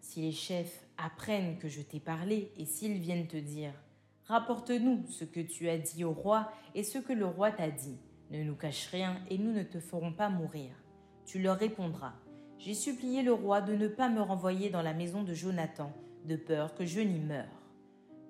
Si 0.01 0.21
les 0.21 0.33
chefs 0.33 0.85
apprennent 0.97 1.57
que 1.57 1.69
je 1.69 1.81
t'ai 1.81 2.01
parlé, 2.01 2.51
et 2.57 2.65
s'ils 2.65 2.99
viennent 2.99 3.27
te 3.27 3.37
dire 3.37 3.73
Rapporte-nous 4.25 5.05
ce 5.09 5.25
que 5.25 5.41
tu 5.41 5.67
as 5.69 5.77
dit 5.77 6.03
au 6.05 6.13
roi 6.13 6.51
et 6.75 6.83
ce 6.83 6.97
que 6.97 7.11
le 7.11 7.25
roi 7.25 7.51
t'a 7.51 7.69
dit. 7.69 7.97
Ne 8.31 8.43
nous 8.43 8.55
cache 8.55 8.87
rien 8.87 9.17
et 9.29 9.37
nous 9.37 9.51
ne 9.51 9.63
te 9.63 9.79
ferons 9.79 10.13
pas 10.13 10.29
mourir. 10.29 10.71
Tu 11.25 11.39
leur 11.39 11.57
répondras 11.57 12.13
J'ai 12.65 12.75
supplié 12.75 13.23
le 13.23 13.33
roi 13.33 13.59
de 13.59 13.75
ne 13.75 13.89
pas 13.89 14.07
me 14.07 14.21
renvoyer 14.21 14.69
dans 14.69 14.81
la 14.81 14.93
maison 14.93 15.21
de 15.21 15.33
Jonathan, 15.33 15.91
de 16.23 16.37
peur 16.37 16.73
que 16.75 16.85
je 16.85 17.01
n'y 17.01 17.19
meure. 17.19 17.61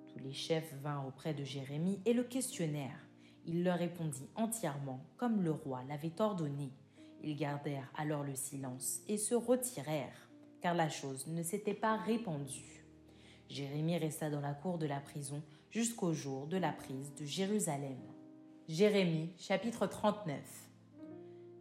Tous 0.08 0.17
les 0.24 0.34
chefs 0.34 0.74
vinrent 0.82 1.06
auprès 1.06 1.36
de 1.36 1.43
Jérémie 1.43 2.02
et 2.08 2.13
le 2.13 2.24
questionnèrent. 2.24 3.08
Il 3.46 3.63
leur 3.63 3.78
répondit 3.78 4.28
entièrement 4.34 5.06
comme 5.17 5.43
le 5.43 5.52
roi 5.52 5.84
l'avait 5.88 6.19
ordonné. 6.19 6.72
Ils 7.22 7.36
gardèrent 7.36 7.91
alors 7.96 8.24
le 8.24 8.34
silence 8.34 9.02
et 9.08 9.19
se 9.19 9.36
retirèrent, 9.36 10.28
car 10.62 10.74
la 10.74 10.89
chose 10.89 11.28
ne 11.28 11.43
s'était 11.43 11.76
pas 11.76 11.98
répandue. 11.98 12.88
Jérémie 13.50 14.00
resta 14.00 14.32
dans 14.32 14.41
la 14.41 14.56
cour 14.56 14.80
de 14.80 14.88
la 14.88 15.00
prison 15.00 15.43
jusqu'au 15.69 16.12
jour 16.12 16.48
de 16.48 16.58
la 16.58 16.72
prise 16.72 17.13
de 17.19 17.26
Jérusalem. 17.26 18.00
Jérémie 18.67 19.30
chapitre 19.38 19.86
39 19.86 20.39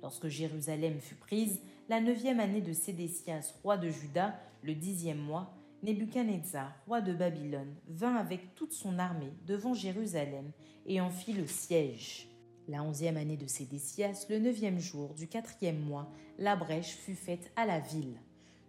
Lorsque 0.02 0.28
Jérusalem 0.28 0.98
fut 0.98 1.14
prise, 1.16 1.60
la 1.88 2.00
neuvième 2.00 2.40
année 2.40 2.60
de 2.60 2.72
Sédécias, 2.72 3.54
roi 3.62 3.76
de 3.76 3.90
Juda, 3.90 4.38
le 4.62 4.74
dixième 4.74 5.18
mois, 5.18 5.54
Nebuchadnezzar, 5.82 6.72
roi 6.86 7.00
de 7.00 7.12
Babylone, 7.12 7.74
vint 7.88 8.14
avec 8.14 8.54
toute 8.54 8.72
son 8.72 8.98
armée 8.98 9.32
devant 9.46 9.74
Jérusalem 9.74 10.52
et 10.86 11.00
en 11.00 11.10
fit 11.10 11.32
le 11.32 11.46
siège. 11.46 12.28
La 12.68 12.84
onzième 12.84 13.16
année 13.16 13.36
de 13.36 13.48
Sédécias, 13.48 14.26
le 14.30 14.38
neuvième 14.38 14.78
jour 14.78 15.14
du 15.14 15.26
quatrième 15.26 15.80
mois, 15.80 16.08
la 16.38 16.54
brèche 16.54 16.94
fut 16.94 17.16
faite 17.16 17.50
à 17.56 17.66
la 17.66 17.80
ville. 17.80 18.16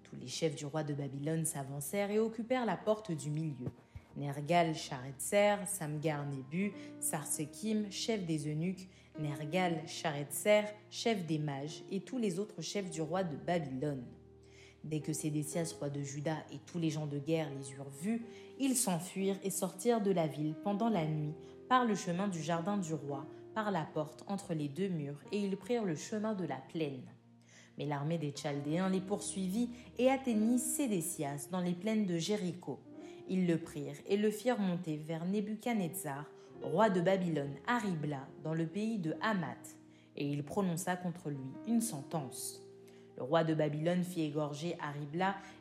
Tous 0.03 0.15
les 0.15 0.27
chefs 0.27 0.55
du 0.55 0.65
roi 0.65 0.83
de 0.83 0.95
Babylone 0.95 1.45
s'avancèrent 1.45 2.09
et 2.09 2.19
occupèrent 2.19 2.65
la 2.65 2.77
porte 2.77 3.11
du 3.11 3.29
milieu. 3.29 3.69
Nergal 4.17 4.75
Charetzer, 4.75 5.57
Samgar 5.67 6.25
Nebu, 6.25 6.71
Sarsekim, 6.99 7.91
chef 7.91 8.25
des 8.25 8.47
eunuques, 8.49 8.89
Nergal 9.19 9.83
Charetzer, 9.85 10.63
chef 10.89 11.25
des 11.25 11.37
mages, 11.37 11.83
et 11.91 11.99
tous 11.99 12.17
les 12.17 12.39
autres 12.39 12.61
chefs 12.61 12.89
du 12.89 13.01
roi 13.01 13.23
de 13.23 13.35
Babylone. 13.35 14.03
Dès 14.83 15.01
que 15.01 15.13
Sédécias, 15.13 15.75
roi 15.79 15.89
de 15.89 16.01
Juda, 16.01 16.37
et 16.51 16.57
tous 16.65 16.79
les 16.79 16.89
gens 16.89 17.05
de 17.05 17.19
guerre 17.19 17.49
les 17.57 17.71
eurent 17.73 17.91
vus, 18.01 18.25
ils 18.59 18.75
s'enfuirent 18.75 19.39
et 19.43 19.51
sortirent 19.51 20.01
de 20.01 20.11
la 20.11 20.27
ville 20.27 20.55
pendant 20.63 20.89
la 20.89 21.05
nuit 21.05 21.35
par 21.69 21.85
le 21.85 21.95
chemin 21.95 22.27
du 22.27 22.41
jardin 22.41 22.77
du 22.77 22.93
roi, 22.93 23.25
par 23.53 23.71
la 23.71 23.83
porte 23.83 24.23
entre 24.27 24.53
les 24.53 24.67
deux 24.67 24.89
murs, 24.89 25.19
et 25.31 25.39
ils 25.39 25.57
prirent 25.57 25.85
le 25.85 25.95
chemin 25.95 26.33
de 26.33 26.45
la 26.45 26.57
plaine. 26.57 27.03
Mais 27.77 27.85
l'armée 27.85 28.17
des 28.17 28.33
Chaldéens 28.35 28.89
les 28.89 28.99
poursuivit 28.99 29.69
et 29.97 30.09
atteignit 30.09 30.59
Sédécias 30.59 31.47
dans 31.51 31.61
les 31.61 31.73
plaines 31.73 32.05
de 32.05 32.17
Jéricho. 32.17 32.79
Ils 33.29 33.47
le 33.47 33.57
prirent 33.57 33.95
et 34.07 34.17
le 34.17 34.31
firent 34.31 34.59
monter 34.59 34.97
vers 34.97 35.25
Nebuchadnezzar, 35.25 36.25
roi 36.63 36.89
de 36.89 37.01
Babylone, 37.01 37.55
à 37.67 37.77
Ribla, 37.77 38.25
dans 38.43 38.53
le 38.53 38.65
pays 38.65 38.97
de 38.97 39.15
Hamath, 39.21 39.77
et 40.15 40.25
il 40.27 40.43
prononça 40.43 40.95
contre 40.95 41.29
lui 41.29 41.51
une 41.67 41.81
sentence. 41.81 42.63
Le 43.17 43.23
roi 43.23 43.43
de 43.43 43.53
Babylone 43.53 44.03
fit 44.03 44.21
égorger 44.21 44.75
à 44.79 44.93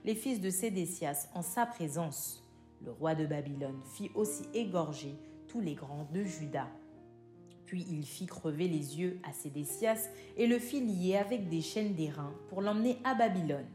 les 0.05 0.15
fils 0.15 0.41
de 0.41 0.49
Sédécias 0.49 1.29
en 1.35 1.43
sa 1.43 1.67
présence. 1.67 2.45
Le 2.85 2.93
roi 2.93 3.15
de 3.15 3.27
Babylone 3.27 3.81
fit 3.95 4.11
aussi 4.15 4.45
égorger 4.55 5.15
tous 5.49 5.61
les 5.61 5.75
grands 5.75 6.09
de 6.13 6.23
Juda. 6.23 6.69
Puis 7.67 7.87
il 7.91 8.05
fit 8.05 8.27
crever 8.27 8.69
les 8.69 9.01
yeux 9.01 9.21
à 9.23 9.33
Sédécias 9.33 10.09
et 10.37 10.47
le 10.47 10.59
fit 10.59 10.81
lier 10.81 11.17
avec 11.17 11.49
des 11.49 11.61
chaînes 11.61 11.95
d'airain 11.95 12.33
pour 12.49 12.63
l'emmener 12.63 12.99
à 13.05 13.15
Babylone. 13.15 13.69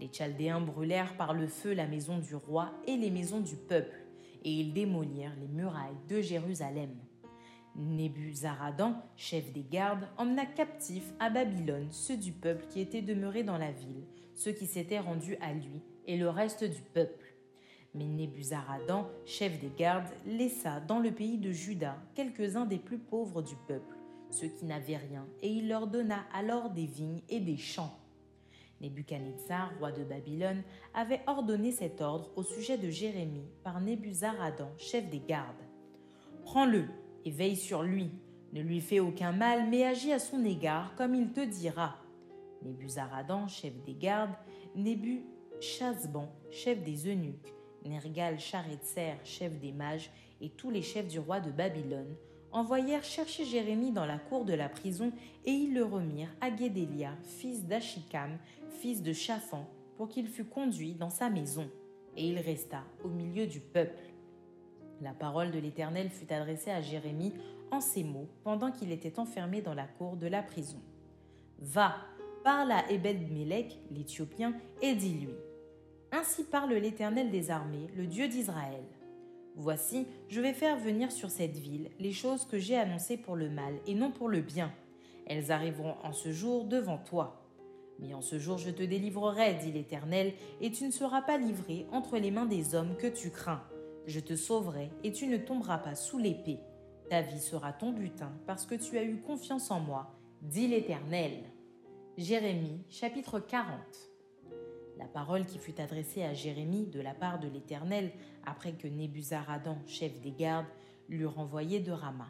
Les 0.00 0.08
Chaldéens 0.08 0.60
brûlèrent 0.60 1.16
par 1.16 1.32
le 1.32 1.46
feu 1.46 1.72
la 1.72 1.86
maison 1.86 2.18
du 2.18 2.34
roi 2.34 2.72
et 2.86 2.96
les 2.96 3.10
maisons 3.10 3.40
du 3.40 3.56
peuple, 3.56 4.05
et 4.46 4.50
ils 4.50 4.72
démolirent 4.72 5.34
les 5.40 5.48
murailles 5.48 5.98
de 6.08 6.20
Jérusalem. 6.20 6.94
Nebuzaradan, 7.74 8.94
chef 9.16 9.52
des 9.52 9.64
gardes, 9.64 10.08
emmena 10.16 10.46
captifs 10.46 11.12
à 11.18 11.28
Babylone 11.30 11.88
ceux 11.90 12.16
du 12.16 12.30
peuple 12.30 12.64
qui 12.70 12.80
étaient 12.80 13.02
demeurés 13.02 13.42
dans 13.42 13.58
la 13.58 13.72
ville, 13.72 14.04
ceux 14.34 14.52
qui 14.52 14.66
s'étaient 14.66 15.00
rendus 15.00 15.36
à 15.40 15.52
lui, 15.52 15.82
et 16.06 16.16
le 16.16 16.30
reste 16.30 16.62
du 16.62 16.80
peuple. 16.94 17.34
Mais 17.92 18.06
Nebuzaradan, 18.06 19.08
chef 19.24 19.58
des 19.60 19.72
gardes, 19.76 20.08
laissa 20.24 20.78
dans 20.78 21.00
le 21.00 21.10
pays 21.10 21.38
de 21.38 21.50
Juda 21.50 21.98
quelques-uns 22.14 22.66
des 22.66 22.78
plus 22.78 22.98
pauvres 22.98 23.42
du 23.42 23.56
peuple, 23.66 23.96
ceux 24.30 24.48
qui 24.48 24.64
n'avaient 24.64 24.96
rien, 24.96 25.26
et 25.42 25.48
il 25.48 25.68
leur 25.68 25.88
donna 25.88 26.24
alors 26.32 26.70
des 26.70 26.86
vignes 26.86 27.22
et 27.28 27.40
des 27.40 27.56
champs. 27.56 27.98
Nebuchadnezzar, 28.80 29.72
roi 29.78 29.92
de 29.92 30.04
Babylone, 30.04 30.62
avait 30.94 31.22
ordonné 31.26 31.72
cet 31.72 32.00
ordre 32.00 32.30
au 32.36 32.42
sujet 32.42 32.78
de 32.78 32.90
Jérémie 32.90 33.48
par 33.64 33.80
Nebuzaradan, 33.80 34.70
chef 34.76 35.08
des 35.08 35.20
gardes. 35.20 35.54
Prends-le 36.42 36.84
et 37.24 37.30
veille 37.30 37.56
sur 37.56 37.82
lui. 37.82 38.10
Ne 38.52 38.62
lui 38.62 38.80
fais 38.80 39.00
aucun 39.00 39.32
mal, 39.32 39.68
mais 39.68 39.84
agis 39.84 40.12
à 40.12 40.18
son 40.18 40.44
égard 40.44 40.94
comme 40.96 41.14
il 41.14 41.32
te 41.32 41.40
dira. 41.40 41.96
Nebuzaradan, 42.62 43.48
chef 43.48 43.74
des 43.84 43.94
gardes, 43.94 44.34
Nebu 44.74 45.24
Chasban, 45.60 46.28
chef 46.50 46.82
des 46.82 47.08
eunuques, 47.08 47.54
Nergal 47.84 48.38
Charetzer, 48.38 49.14
chef 49.24 49.58
des 49.58 49.72
mages, 49.72 50.10
et 50.40 50.50
tous 50.50 50.70
les 50.70 50.82
chefs 50.82 51.08
du 51.08 51.18
roi 51.18 51.40
de 51.40 51.50
Babylone, 51.50 52.14
envoyèrent 52.56 53.04
chercher 53.04 53.44
Jérémie 53.44 53.92
dans 53.92 54.06
la 54.06 54.18
cour 54.18 54.46
de 54.46 54.54
la 54.54 54.70
prison, 54.70 55.12
et 55.44 55.50
ils 55.50 55.74
le 55.74 55.84
remirent 55.84 56.34
à 56.40 56.50
Guédélia, 56.50 57.12
fils 57.22 57.66
d'Achikam, 57.66 58.38
fils 58.80 59.02
de 59.02 59.12
Chaphan, 59.12 59.68
pour 59.96 60.08
qu'il 60.08 60.26
fût 60.26 60.44
conduit 60.44 60.94
dans 60.94 61.10
sa 61.10 61.28
maison. 61.28 61.68
Et 62.16 62.26
il 62.26 62.38
resta 62.38 62.82
au 63.04 63.08
milieu 63.08 63.46
du 63.46 63.60
peuple. 63.60 64.02
La 65.02 65.12
parole 65.12 65.50
de 65.50 65.58
l'Éternel 65.58 66.08
fut 66.08 66.32
adressée 66.32 66.70
à 66.70 66.80
Jérémie 66.80 67.34
en 67.70 67.82
ces 67.82 68.04
mots 68.04 68.28
pendant 68.42 68.72
qu'il 68.72 68.90
était 68.90 69.18
enfermé 69.18 69.60
dans 69.60 69.74
la 69.74 69.86
cour 69.86 70.16
de 70.16 70.26
la 70.26 70.42
prison. 70.42 70.80
Va, 71.58 71.96
parle 72.42 72.72
à 72.72 72.90
Ebed-Mélec, 72.90 73.78
l'Éthiopien, 73.90 74.54
et 74.80 74.94
dis-lui 74.94 75.34
Ainsi 76.10 76.44
parle 76.44 76.72
l'Éternel 76.72 77.30
des 77.30 77.50
armées, 77.50 77.88
le 77.96 78.06
Dieu 78.06 78.28
d'Israël. 78.28 78.84
Voici, 79.58 80.06
je 80.28 80.42
vais 80.42 80.52
faire 80.52 80.78
venir 80.78 81.10
sur 81.10 81.30
cette 81.30 81.56
ville 81.56 81.88
les 81.98 82.12
choses 82.12 82.44
que 82.44 82.58
j'ai 82.58 82.76
annoncées 82.76 83.16
pour 83.16 83.36
le 83.36 83.48
mal 83.48 83.74
et 83.86 83.94
non 83.94 84.10
pour 84.10 84.28
le 84.28 84.42
bien. 84.42 84.70
Elles 85.26 85.50
arriveront 85.50 85.94
en 86.02 86.12
ce 86.12 86.30
jour 86.30 86.66
devant 86.66 86.98
toi. 86.98 87.42
Mais 87.98 88.12
en 88.12 88.20
ce 88.20 88.38
jour 88.38 88.58
je 88.58 88.70
te 88.70 88.82
délivrerai, 88.82 89.54
dit 89.54 89.72
l'Éternel, 89.72 90.34
et 90.60 90.70
tu 90.70 90.84
ne 90.84 90.90
seras 90.90 91.22
pas 91.22 91.38
livré 91.38 91.86
entre 91.90 92.18
les 92.18 92.30
mains 92.30 92.44
des 92.44 92.74
hommes 92.74 92.96
que 92.98 93.06
tu 93.06 93.30
crains. 93.30 93.62
Je 94.06 94.20
te 94.20 94.36
sauverai, 94.36 94.90
et 95.02 95.10
tu 95.10 95.26
ne 95.26 95.38
tomberas 95.38 95.78
pas 95.78 95.94
sous 95.94 96.18
l'épée. 96.18 96.60
Ta 97.08 97.22
vie 97.22 97.40
sera 97.40 97.72
ton 97.72 97.92
butin, 97.92 98.32
parce 98.46 98.66
que 98.66 98.74
tu 98.74 98.98
as 98.98 99.04
eu 99.04 99.22
confiance 99.22 99.70
en 99.70 99.80
moi, 99.80 100.14
dit 100.42 100.68
l'Éternel. 100.68 101.32
Jérémie 102.18 102.84
chapitre 102.90 103.40
40 103.40 103.74
La 104.98 105.06
parole 105.06 105.44
qui 105.44 105.58
fut 105.58 105.80
adressée 105.80 106.22
à 106.22 106.32
Jérémie 106.32 106.86
de 106.86 107.00
la 107.00 107.14
part 107.14 107.38
de 107.38 107.48
l'Éternel 107.48 108.10
après 108.44 108.72
que 108.72 108.88
Nébuzaradan, 108.88 109.78
chef 109.86 110.20
des 110.20 110.32
gardes, 110.32 110.66
l'eut 111.08 111.26
renvoyé 111.26 111.80
de 111.80 111.92
Rama. 111.92 112.28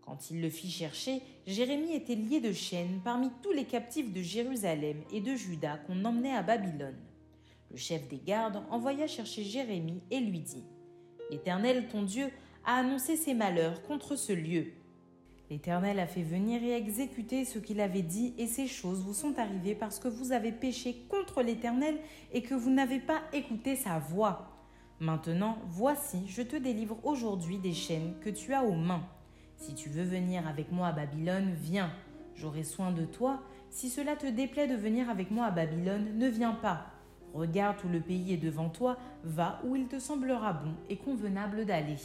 Quand 0.00 0.30
il 0.30 0.40
le 0.40 0.50
fit 0.50 0.70
chercher, 0.70 1.22
Jérémie 1.46 1.94
était 1.94 2.14
lié 2.14 2.40
de 2.40 2.52
chaînes 2.52 3.00
parmi 3.02 3.30
tous 3.42 3.52
les 3.52 3.64
captifs 3.64 4.12
de 4.12 4.20
Jérusalem 4.20 5.02
et 5.12 5.20
de 5.20 5.34
Juda 5.34 5.78
qu'on 5.78 6.04
emmenait 6.04 6.34
à 6.34 6.42
Babylone. 6.42 6.98
Le 7.70 7.76
chef 7.76 8.06
des 8.08 8.18
gardes 8.18 8.62
envoya 8.70 9.06
chercher 9.06 9.44
Jérémie 9.44 10.02
et 10.10 10.20
lui 10.20 10.40
dit 10.40 10.64
L'Éternel, 11.30 11.88
ton 11.88 12.02
Dieu, 12.02 12.30
a 12.64 12.76
annoncé 12.76 13.16
ses 13.16 13.34
malheurs 13.34 13.82
contre 13.82 14.16
ce 14.16 14.32
lieu. 14.32 14.72
L'Éternel 15.54 16.00
a 16.00 16.08
fait 16.08 16.24
venir 16.24 16.64
et 16.64 16.72
exécuter 16.72 17.44
ce 17.44 17.60
qu'il 17.60 17.80
avait 17.80 18.02
dit, 18.02 18.34
et 18.38 18.48
ces 18.48 18.66
choses 18.66 19.04
vous 19.04 19.14
sont 19.14 19.38
arrivées 19.38 19.76
parce 19.76 20.00
que 20.00 20.08
vous 20.08 20.32
avez 20.32 20.50
péché 20.50 21.06
contre 21.08 21.42
l'Éternel 21.42 21.96
et 22.32 22.42
que 22.42 22.56
vous 22.56 22.70
n'avez 22.70 22.98
pas 22.98 23.20
écouté 23.32 23.76
sa 23.76 24.00
voix. 24.00 24.48
Maintenant, 24.98 25.58
voici, 25.68 26.26
je 26.26 26.42
te 26.42 26.56
délivre 26.56 26.98
aujourd'hui 27.04 27.58
des 27.58 27.72
chaînes 27.72 28.14
que 28.20 28.30
tu 28.30 28.52
as 28.52 28.64
aux 28.64 28.74
mains. 28.74 29.06
Si 29.56 29.76
tu 29.76 29.88
veux 29.90 30.02
venir 30.02 30.44
avec 30.48 30.72
moi 30.72 30.88
à 30.88 30.92
Babylone, 30.92 31.54
viens. 31.54 31.92
J'aurai 32.34 32.64
soin 32.64 32.90
de 32.90 33.04
toi. 33.04 33.40
Si 33.70 33.90
cela 33.90 34.16
te 34.16 34.26
déplaît 34.26 34.66
de 34.66 34.74
venir 34.74 35.08
avec 35.08 35.30
moi 35.30 35.46
à 35.46 35.50
Babylone, 35.52 36.18
ne 36.18 36.26
viens 36.26 36.54
pas. 36.54 36.86
Regarde 37.32 37.76
où 37.84 37.88
le 37.88 38.00
pays 38.00 38.32
est 38.32 38.38
devant 38.38 38.70
toi, 38.70 38.98
va 39.22 39.60
où 39.62 39.76
il 39.76 39.86
te 39.86 40.00
semblera 40.00 40.52
bon 40.52 40.74
et 40.88 40.96
convenable 40.96 41.64
d'aller. 41.64 42.00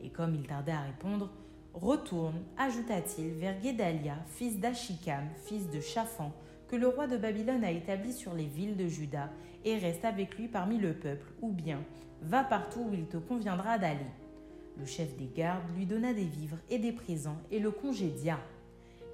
Et 0.00 0.08
comme 0.08 0.34
il 0.34 0.46
tardait 0.46 0.72
à 0.72 0.80
répondre, 0.80 1.30
Retourne, 1.74 2.42
ajouta-t-il, 2.58 3.30
vers 3.34 3.58
Guédalia, 3.60 4.16
fils 4.26 4.58
d'Achikam, 4.58 5.24
fils 5.44 5.70
de 5.70 5.80
Chaphan, 5.80 6.32
que 6.68 6.76
le 6.76 6.88
roi 6.88 7.06
de 7.06 7.16
Babylone 7.16 7.64
a 7.64 7.70
établi 7.70 8.12
sur 8.12 8.34
les 8.34 8.46
villes 8.46 8.76
de 8.76 8.86
Juda, 8.86 9.30
et 9.64 9.78
reste 9.78 10.04
avec 10.04 10.36
lui 10.36 10.48
parmi 10.48 10.78
le 10.78 10.94
peuple, 10.94 11.26
ou 11.42 11.50
bien 11.50 11.80
va 12.22 12.44
partout 12.44 12.88
où 12.90 12.94
il 12.94 13.06
te 13.06 13.16
conviendra 13.16 13.78
d'aller. 13.78 14.10
Le 14.78 14.84
chef 14.84 15.16
des 15.16 15.30
gardes 15.34 15.62
lui 15.76 15.86
donna 15.86 16.12
des 16.12 16.24
vivres 16.24 16.58
et 16.70 16.78
des 16.78 16.92
présents 16.92 17.38
et 17.50 17.60
le 17.60 17.70
congédia. 17.70 18.38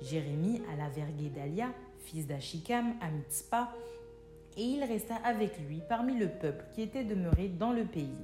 Jérémie 0.01 0.63
alla 0.73 0.89
vers 0.89 1.11
Guédalia, 1.13 1.69
fils 1.99 2.27
d'Achikam, 2.27 2.95
à 3.01 3.11
Mitzpah, 3.11 3.73
et 4.57 4.63
il 4.63 4.85
resta 4.85 5.17
avec 5.17 5.59
lui 5.69 5.83
parmi 5.89 6.17
le 6.17 6.29
peuple 6.29 6.65
qui 6.73 6.83
était 6.83 7.05
demeuré 7.05 7.49
dans 7.49 7.73
le 7.73 7.85
pays. 7.85 8.19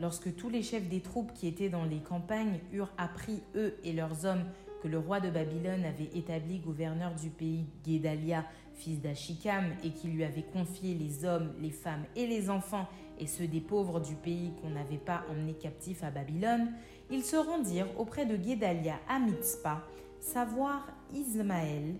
Lorsque 0.00 0.34
tous 0.34 0.48
les 0.48 0.62
chefs 0.62 0.88
des 0.88 1.00
troupes 1.00 1.32
qui 1.34 1.46
étaient 1.46 1.68
dans 1.68 1.84
les 1.84 2.00
campagnes 2.00 2.60
eurent 2.72 2.92
appris, 2.96 3.42
eux 3.54 3.76
et 3.84 3.92
leurs 3.92 4.24
hommes, 4.24 4.44
que 4.82 4.88
le 4.88 4.98
roi 4.98 5.20
de 5.20 5.30
Babylone 5.30 5.84
avait 5.84 6.10
établi 6.18 6.58
gouverneur 6.58 7.14
du 7.14 7.30
pays 7.30 7.66
Guédalia, 7.84 8.44
fils 8.74 9.00
d'Achikam, 9.00 9.64
et 9.84 9.90
qu'il 9.90 10.14
lui 10.14 10.24
avait 10.24 10.42
confié 10.42 10.94
les 10.94 11.24
hommes, 11.24 11.52
les 11.60 11.70
femmes 11.70 12.04
et 12.16 12.26
les 12.26 12.50
enfants, 12.50 12.88
et 13.20 13.26
ceux 13.26 13.46
des 13.46 13.60
pauvres 13.60 14.00
du 14.00 14.16
pays 14.16 14.52
qu'on 14.60 14.70
n'avait 14.70 14.96
pas 14.96 15.24
emmenés 15.30 15.54
captifs 15.54 16.02
à 16.02 16.10
Babylone, 16.10 16.72
ils 17.10 17.22
se 17.22 17.36
rendirent 17.36 17.88
auprès 17.98 18.26
de 18.26 18.36
Guédalia 18.36 18.98
à 19.08 19.20
Mitzpah, 19.20 19.86
savoir 20.20 20.88
Ismaël, 21.14 21.94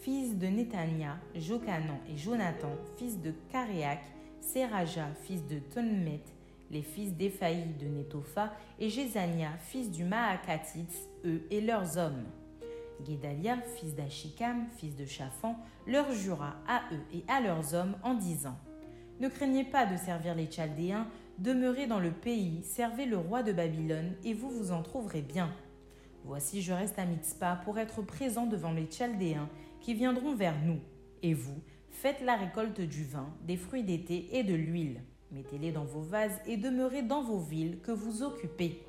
fils 0.00 0.36
de 0.36 0.46
Netania, 0.46 1.16
Jokanan 1.34 1.98
et 2.12 2.18
Jonathan, 2.18 2.72
fils 2.96 3.20
de 3.20 3.32
Karéak, 3.50 4.00
Seraja, 4.40 5.08
fils 5.22 5.46
de 5.46 5.58
Tonmet, 5.58 6.22
les 6.70 6.82
fils 6.82 7.14
d'Éphaï 7.14 7.74
de 7.80 7.86
Netopha, 7.86 8.52
et 8.78 8.88
Jézania, 8.88 9.50
fils 9.58 9.90
du 9.90 10.04
Maakatitz, 10.04 11.08
eux 11.24 11.46
et 11.50 11.60
leurs 11.60 11.96
hommes. 11.98 12.24
Guédalia, 13.02 13.58
fils 13.76 13.94
d'Achikam, 13.94 14.66
fils 14.76 14.96
de 14.96 15.04
Chaphan, 15.04 15.56
leur 15.86 16.12
jura 16.12 16.56
à 16.66 16.82
eux 16.92 17.02
et 17.14 17.24
à 17.28 17.40
leurs 17.40 17.74
hommes 17.74 17.96
en 18.02 18.14
disant 18.14 18.58
Ne 19.20 19.28
craignez 19.28 19.64
pas 19.64 19.86
de 19.86 19.96
servir 19.96 20.34
les 20.34 20.50
Chaldéens, 20.50 21.06
demeurez 21.38 21.86
dans 21.86 22.00
le 22.00 22.10
pays, 22.10 22.62
servez 22.64 23.06
le 23.06 23.18
roi 23.18 23.42
de 23.42 23.52
Babylone, 23.52 24.14
et 24.24 24.34
vous 24.34 24.50
vous 24.50 24.72
en 24.72 24.82
trouverez 24.82 25.22
bien. 25.22 25.52
Voici, 26.24 26.62
je 26.62 26.72
reste 26.72 26.98
à 26.98 27.04
Mitzpah 27.04 27.60
pour 27.64 27.78
être 27.78 28.02
présent 28.02 28.46
devant 28.46 28.72
les 28.72 28.90
Chaldéens 28.90 29.48
qui 29.80 29.94
viendront 29.94 30.34
vers 30.34 30.60
nous. 30.64 30.80
Et 31.22 31.34
vous, 31.34 31.62
faites 31.90 32.20
la 32.20 32.34
récolte 32.36 32.80
du 32.80 33.04
vin, 33.04 33.32
des 33.42 33.56
fruits 33.56 33.84
d'été 33.84 34.36
et 34.36 34.42
de 34.42 34.54
l'huile. 34.54 35.02
Mettez-les 35.36 35.70
dans 35.70 35.84
vos 35.84 36.00
vases 36.00 36.40
et 36.46 36.56
demeurez 36.56 37.02
dans 37.02 37.22
vos 37.22 37.38
villes 37.38 37.78
que 37.82 37.92
vous 37.92 38.22
occupez. 38.22 38.82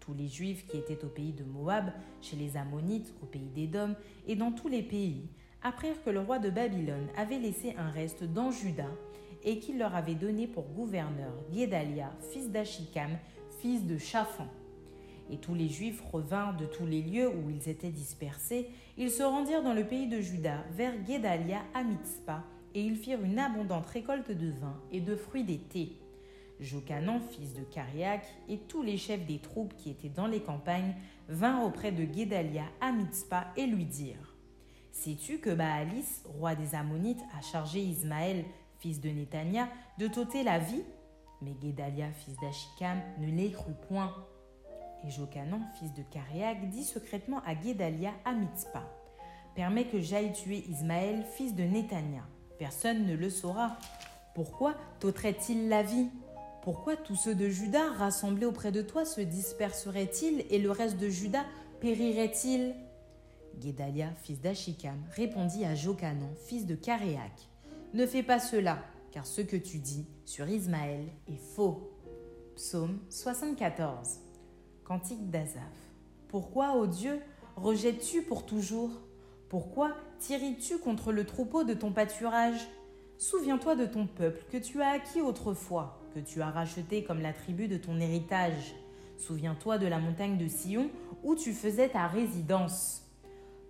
Tous 0.00 0.12
les 0.12 0.26
Juifs 0.26 0.66
qui 0.66 0.76
étaient 0.76 1.04
au 1.04 1.08
pays 1.08 1.32
de 1.32 1.44
Moab, 1.44 1.92
chez 2.20 2.34
les 2.34 2.56
Ammonites, 2.56 3.14
au 3.22 3.26
pays 3.26 3.50
d'Édom 3.54 3.94
et 4.26 4.34
dans 4.34 4.50
tous 4.50 4.66
les 4.66 4.82
pays, 4.82 5.28
apprirent 5.62 6.02
que 6.02 6.10
le 6.10 6.18
roi 6.18 6.40
de 6.40 6.50
Babylone 6.50 7.06
avait 7.16 7.38
laissé 7.38 7.76
un 7.78 7.88
reste 7.88 8.24
dans 8.24 8.50
Juda 8.50 8.88
et 9.44 9.60
qu'il 9.60 9.78
leur 9.78 9.94
avait 9.94 10.16
donné 10.16 10.48
pour 10.48 10.64
gouverneur 10.64 11.32
Guédalia, 11.52 12.10
fils 12.32 12.50
d'Achikam, 12.50 13.10
fils 13.60 13.86
de 13.86 13.96
Shaphan. 13.96 14.48
Et 15.30 15.36
tous 15.36 15.54
les 15.54 15.68
Juifs 15.68 16.02
revinrent 16.12 16.56
de 16.56 16.66
tous 16.66 16.86
les 16.86 17.02
lieux 17.02 17.28
où 17.28 17.48
ils 17.48 17.68
étaient 17.68 17.90
dispersés. 17.90 18.70
Ils 18.98 19.12
se 19.12 19.22
rendirent 19.22 19.62
dans 19.62 19.74
le 19.74 19.86
pays 19.86 20.08
de 20.08 20.20
Juda, 20.20 20.64
vers 20.72 20.98
Guédalia 21.04 21.60
à 21.74 21.84
Mitzpah, 21.84 22.42
et 22.74 22.82
ils 22.82 22.96
firent 22.96 23.22
une 23.22 23.38
abondante 23.38 23.86
récolte 23.86 24.30
de 24.30 24.50
vin 24.50 24.80
et 24.92 25.00
de 25.00 25.16
fruits 25.16 25.44
d'été. 25.44 25.96
Fils 26.60 27.54
de 27.54 27.62
Cariac, 27.62 28.22
et 28.48 28.58
tous 28.58 28.82
les 28.82 28.98
chefs 28.98 29.24
des 29.24 29.38
troupes 29.38 29.74
qui 29.76 29.90
étaient 29.90 30.10
dans 30.10 30.26
les 30.26 30.40
campagnes 30.40 30.94
vinrent 31.28 31.64
auprès 31.64 31.92
de 31.92 32.04
Guédalia 32.04 32.64
à 32.80 32.92
Mitzpah 32.92 33.46
et 33.56 33.66
lui 33.66 33.86
dirent 33.86 34.34
Sais-tu 34.92 35.38
que 35.38 35.50
Baalis, 35.50 36.22
roi 36.24 36.54
des 36.54 36.74
Ammonites, 36.74 37.22
a 37.38 37.40
chargé 37.40 37.80
Ismaël, 37.80 38.44
fils 38.78 39.00
de 39.00 39.08
Netania, 39.08 39.68
de 39.98 40.08
t'ôter 40.08 40.42
la 40.42 40.58
vie? 40.58 40.82
Mais 41.40 41.52
Guédalia, 41.52 42.10
fils 42.12 42.36
d'Achikam, 42.42 43.00
ne 43.18 43.30
les 43.30 43.52
crut 43.52 43.76
point. 43.88 44.14
Et 45.06 45.10
Jocanan, 45.10 45.62
fils 45.78 45.94
de 45.94 46.02
Cariac, 46.02 46.68
dit 46.68 46.84
secrètement 46.84 47.40
à 47.46 47.54
Guédalia 47.54 48.12
à 48.24 48.34
Mitzpah 48.34 48.86
Permets 49.54 49.86
que 49.86 50.00
j'aille 50.00 50.32
tuer 50.32 50.64
Ismaël, 50.68 51.24
fils 51.24 51.54
de 51.54 51.62
Netania. 51.62 52.22
Personne 52.60 53.06
ne 53.06 53.16
le 53.16 53.30
saura. 53.30 53.78
Pourquoi 54.34 54.74
t'ôterait-il 54.98 55.70
la 55.70 55.82
vie? 55.82 56.08
Pourquoi 56.62 56.94
tous 56.94 57.16
ceux 57.16 57.34
de 57.34 57.48
Juda 57.48 57.90
rassemblés 57.92 58.44
auprès 58.44 58.70
de 58.70 58.82
toi 58.82 59.06
se 59.06 59.22
disperseraient-ils 59.22 60.44
et 60.50 60.58
le 60.58 60.70
reste 60.70 60.98
de 60.98 61.08
Juda 61.08 61.46
périrait-il 61.80 62.74
Guédalia, 63.56 64.10
fils 64.22 64.42
d'Achikam, 64.42 65.02
répondit 65.16 65.64
à 65.64 65.74
Jocanan, 65.74 66.28
fils 66.44 66.66
de 66.66 66.74
Caréac 66.74 67.48
Ne 67.94 68.04
fais 68.04 68.22
pas 68.22 68.38
cela, 68.38 68.84
car 69.10 69.26
ce 69.26 69.40
que 69.40 69.56
tu 69.56 69.78
dis 69.78 70.06
sur 70.26 70.46
Ismaël 70.46 71.06
est 71.28 71.40
faux. 71.54 71.90
Psaume 72.56 72.98
74 73.08 74.18
Cantique 74.84 75.30
d'Azaph 75.30 75.62
Pourquoi, 76.28 76.76
ô 76.76 76.86
Dieu, 76.86 77.20
rejettes-tu 77.56 78.20
pour 78.20 78.44
toujours 78.44 78.90
Pourquoi 79.50 79.96
tiris-tu 80.20 80.78
contre 80.78 81.10
le 81.10 81.26
troupeau 81.26 81.64
de 81.64 81.74
ton 81.74 81.90
pâturage? 81.90 82.68
Souviens-toi 83.18 83.74
de 83.74 83.84
ton 83.84 84.06
peuple 84.06 84.44
que 84.48 84.56
tu 84.56 84.80
as 84.80 84.90
acquis 84.90 85.20
autrefois 85.20 86.00
que 86.14 86.20
tu 86.20 86.40
as 86.40 86.50
racheté 86.50 87.02
comme 87.02 87.20
la 87.20 87.32
tribu 87.32 87.66
de 87.66 87.76
ton 87.76 87.98
héritage. 87.98 88.76
Souviens-toi 89.18 89.78
de 89.78 89.88
la 89.88 89.98
montagne 89.98 90.38
de 90.38 90.46
Sion 90.46 90.88
où 91.24 91.34
tu 91.34 91.52
faisais 91.52 91.88
ta 91.88 92.06
résidence. 92.06 93.02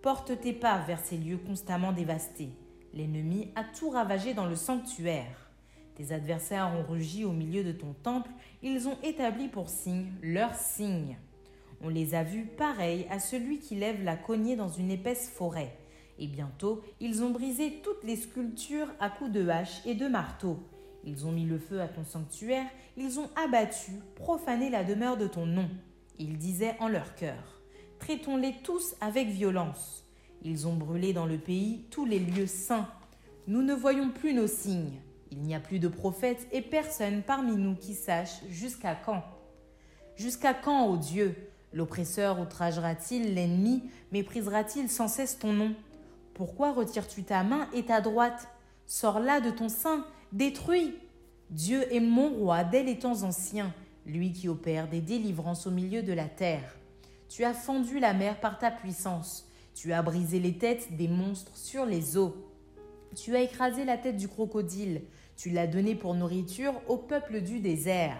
Porte 0.02 0.38
tes 0.38 0.52
pas 0.52 0.82
vers 0.86 1.00
ces 1.00 1.16
lieux 1.16 1.38
constamment 1.38 1.92
dévastés. 1.92 2.50
L'ennemi 2.92 3.48
a 3.56 3.64
tout 3.64 3.88
ravagé 3.88 4.34
dans 4.34 4.46
le 4.46 4.56
sanctuaire. 4.56 5.50
Tes 5.94 6.12
adversaires 6.12 6.74
ont 6.76 6.84
rugi 6.86 7.24
au 7.24 7.32
milieu 7.32 7.64
de 7.64 7.72
ton 7.72 7.94
temple, 8.02 8.30
ils 8.62 8.86
ont 8.86 8.98
établi 9.02 9.48
pour 9.48 9.70
signe 9.70 10.12
leur 10.22 10.54
signe. 10.54 11.16
On 11.82 11.88
les 11.88 12.14
a 12.14 12.22
vus 12.22 12.44
pareils 12.44 13.06
à 13.10 13.18
celui 13.18 13.58
qui 13.58 13.74
lève 13.74 14.02
la 14.04 14.16
cognée 14.16 14.56
dans 14.56 14.68
une 14.68 14.90
épaisse 14.90 15.30
forêt. 15.30 15.76
Et 16.18 16.26
bientôt, 16.26 16.82
ils 17.00 17.22
ont 17.22 17.30
brisé 17.30 17.80
toutes 17.82 18.04
les 18.04 18.16
sculptures 18.16 18.88
à 19.00 19.08
coups 19.08 19.32
de 19.32 19.48
hache 19.48 19.84
et 19.86 19.94
de 19.94 20.06
marteau. 20.06 20.58
Ils 21.04 21.26
ont 21.26 21.32
mis 21.32 21.46
le 21.46 21.58
feu 21.58 21.80
à 21.80 21.88
ton 21.88 22.04
sanctuaire, 22.04 22.66
ils 22.98 23.18
ont 23.18 23.30
abattu, 23.42 23.92
profané 24.16 24.68
la 24.68 24.84
demeure 24.84 25.16
de 25.16 25.26
ton 25.26 25.46
nom. 25.46 25.70
Ils 26.18 26.36
disaient 26.36 26.76
en 26.80 26.88
leur 26.88 27.14
cœur 27.14 27.62
Traitons-les 27.98 28.56
tous 28.62 28.94
avec 29.00 29.28
violence. 29.28 30.04
Ils 30.42 30.66
ont 30.66 30.74
brûlé 30.74 31.12
dans 31.12 31.26
le 31.26 31.38
pays 31.38 31.86
tous 31.90 32.04
les 32.04 32.18
lieux 32.18 32.46
saints. 32.46 32.88
Nous 33.46 33.62
ne 33.62 33.74
voyons 33.74 34.10
plus 34.10 34.34
nos 34.34 34.46
signes. 34.46 35.00
Il 35.30 35.42
n'y 35.42 35.54
a 35.54 35.60
plus 35.60 35.78
de 35.78 35.88
prophètes 35.88 36.46
et 36.52 36.62
personne 36.62 37.22
parmi 37.22 37.56
nous 37.56 37.76
qui 37.76 37.94
sache 37.94 38.42
jusqu'à 38.48 38.94
quand. 38.94 39.22
Jusqu'à 40.16 40.54
quand, 40.54 40.86
ô 40.86 40.96
Dieu, 40.96 41.34
l'oppresseur 41.72 42.40
outragera-t-il 42.40 43.35
l'ennemi, 43.35 43.83
méprisera-t-il 44.12 44.90
sans 44.90 45.09
cesse 45.09 45.38
ton 45.38 45.52
nom? 45.52 45.74
Pourquoi 46.35 46.72
retires-tu 46.72 47.22
ta 47.22 47.42
main 47.42 47.68
et 47.74 47.85
ta 47.85 48.00
droite? 48.00 48.48
Sors 48.87 49.20
là 49.20 49.40
de 49.40 49.50
ton 49.50 49.68
sein 49.68 50.04
détruit. 50.33 50.94
Dieu 51.50 51.92
est 51.92 52.00
mon 52.00 52.30
roi 52.30 52.64
dès 52.64 52.83
les 52.83 52.98
temps 52.98 53.22
anciens, 53.22 53.74
lui 54.06 54.33
qui 54.33 54.48
opère 54.48 54.88
des 54.88 55.00
délivrances 55.00 55.66
au 55.66 55.70
milieu 55.70 56.02
de 56.02 56.12
la 56.12 56.26
terre. 56.26 56.76
Tu 57.28 57.44
as 57.44 57.54
fendu 57.54 57.98
la 58.00 58.14
mer 58.14 58.40
par 58.40 58.59
ta 58.59 58.70
puissance, 58.70 59.48
tu 59.74 59.92
as 59.92 60.02
brisé 60.02 60.40
les 60.40 60.59
têtes 60.59 60.96
des 60.96 61.09
monstres 61.09 61.56
sur 61.56 61.87
les 61.87 62.16
eaux. 62.16 62.35
Tu 63.16 63.37
as 63.37 63.42
écrasé 63.42 63.85
la 63.85 63.96
tête 63.96 64.16
du 64.16 64.28
crocodile, 64.28 65.02
tu 65.37 65.50
l'as 65.50 65.66
donné 65.66 65.94
pour 65.94 66.14
nourriture 66.14 66.74
au 66.88 66.96
peuple 66.96 67.40
du 67.40 67.61
désert. 67.61 68.18